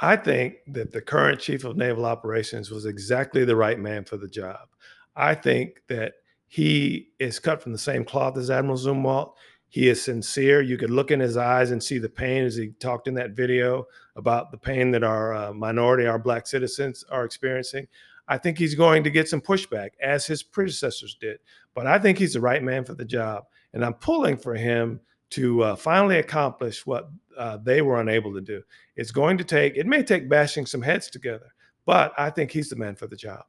I 0.00 0.16
think 0.16 0.54
that 0.68 0.90
the 0.90 1.02
current 1.02 1.38
chief 1.38 1.64
of 1.64 1.76
naval 1.76 2.06
operations 2.06 2.70
was 2.70 2.86
exactly 2.86 3.44
the 3.44 3.56
right 3.56 3.78
man 3.78 4.06
for 4.06 4.16
the 4.16 4.28
job. 4.28 4.68
I 5.16 5.34
think 5.34 5.82
that 5.88 6.14
he 6.48 7.10
is 7.18 7.38
cut 7.38 7.62
from 7.62 7.72
the 7.72 7.78
same 7.78 8.06
cloth 8.06 8.38
as 8.38 8.50
Admiral 8.50 8.78
Zumwalt. 8.78 9.34
He 9.68 9.88
is 9.88 10.02
sincere. 10.02 10.62
You 10.62 10.78
could 10.78 10.90
look 10.90 11.10
in 11.10 11.20
his 11.20 11.36
eyes 11.36 11.70
and 11.70 11.82
see 11.82 11.98
the 11.98 12.08
pain 12.08 12.44
as 12.44 12.56
he 12.56 12.68
talked 12.78 13.08
in 13.08 13.14
that 13.14 13.32
video 13.32 13.86
about 14.14 14.50
the 14.50 14.58
pain 14.58 14.90
that 14.92 15.04
our 15.04 15.34
uh, 15.34 15.52
minority, 15.52 16.06
our 16.06 16.18
black 16.18 16.46
citizens 16.46 17.04
are 17.10 17.24
experiencing. 17.24 17.86
I 18.28 18.38
think 18.38 18.58
he's 18.58 18.74
going 18.74 19.04
to 19.04 19.10
get 19.10 19.28
some 19.28 19.40
pushback 19.40 19.90
as 20.02 20.26
his 20.26 20.42
predecessors 20.42 21.16
did. 21.20 21.38
But 21.74 21.86
I 21.86 21.98
think 21.98 22.18
he's 22.18 22.32
the 22.32 22.40
right 22.40 22.62
man 22.62 22.84
for 22.84 22.94
the 22.94 23.04
job. 23.04 23.44
And 23.72 23.84
I'm 23.84 23.94
pulling 23.94 24.36
for 24.36 24.54
him 24.54 25.00
to 25.30 25.62
uh, 25.62 25.76
finally 25.76 26.18
accomplish 26.18 26.86
what 26.86 27.08
uh, 27.36 27.58
they 27.58 27.82
were 27.82 28.00
unable 28.00 28.32
to 28.34 28.40
do. 28.40 28.62
It's 28.96 29.10
going 29.10 29.38
to 29.38 29.44
take, 29.44 29.76
it 29.76 29.86
may 29.86 30.02
take 30.02 30.28
bashing 30.28 30.66
some 30.66 30.82
heads 30.82 31.10
together, 31.10 31.52
but 31.84 32.12
I 32.16 32.30
think 32.30 32.50
he's 32.50 32.70
the 32.70 32.76
man 32.76 32.94
for 32.94 33.06
the 33.06 33.16
job. 33.16 33.44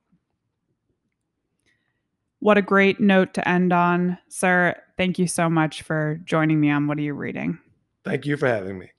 What 2.39 2.57
a 2.57 2.61
great 2.61 2.99
note 2.99 3.33
to 3.35 3.47
end 3.47 3.73
on. 3.73 4.17
Sir, 4.27 4.75
thank 4.97 5.19
you 5.19 5.27
so 5.27 5.49
much 5.49 5.81
for 5.81 6.19
joining 6.25 6.59
me 6.59 6.69
on 6.69 6.87
What 6.87 6.97
Are 6.97 7.01
You 7.01 7.13
Reading? 7.13 7.59
Thank 8.03 8.25
you 8.25 8.37
for 8.37 8.47
having 8.47 8.79
me. 8.79 8.91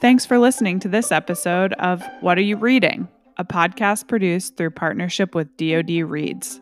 Thanks 0.00 0.24
for 0.24 0.38
listening 0.38 0.80
to 0.80 0.88
this 0.88 1.12
episode 1.12 1.74
of 1.74 2.02
What 2.20 2.38
Are 2.38 2.42
You 2.42 2.56
Reading? 2.56 3.08
a 3.40 3.44
podcast 3.44 4.06
produced 4.06 4.58
through 4.58 4.70
partnership 4.70 5.34
with 5.34 5.56
DoD 5.56 6.02
Reads. 6.04 6.60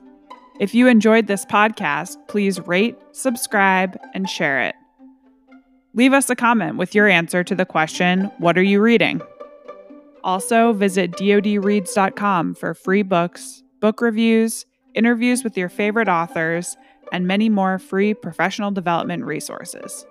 If 0.61 0.77
you 0.77 0.87
enjoyed 0.87 1.27
this 1.27 1.45
podcast, 1.45 2.17
please 2.29 2.61
rate, 2.61 2.97
subscribe, 3.11 3.99
and 4.15 4.31
share 4.31 4.63
it. 4.63 4.77
Leave 5.95 6.13
us 6.13 6.31
a 6.31 6.37
comment 6.37 6.77
with 6.77 6.95
your 6.95 7.09
answer 7.09 7.43
to 7.43 7.57
the 7.57 7.67
question, 7.67 8.31
What 8.39 8.57
are 8.57 8.63
you 8.63 8.81
reading? 8.81 9.21
Also, 10.25 10.73
visit 10.73 11.13
dodreads.com 11.13 12.55
for 12.55 12.75
free 12.75 13.03
books, 13.03 13.63
book 13.81 14.01
reviews, 14.01 14.67
interviews 14.95 15.45
with 15.45 15.57
your 15.57 15.69
favorite 15.69 16.09
authors, 16.09 16.77
and 17.13 17.27
many 17.27 17.49
more 17.49 17.79
free 17.79 18.15
professional 18.15 18.71
development 18.71 19.25
resources. 19.25 20.07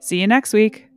See 0.00 0.20
you 0.20 0.26
next 0.26 0.52
week. 0.52 0.88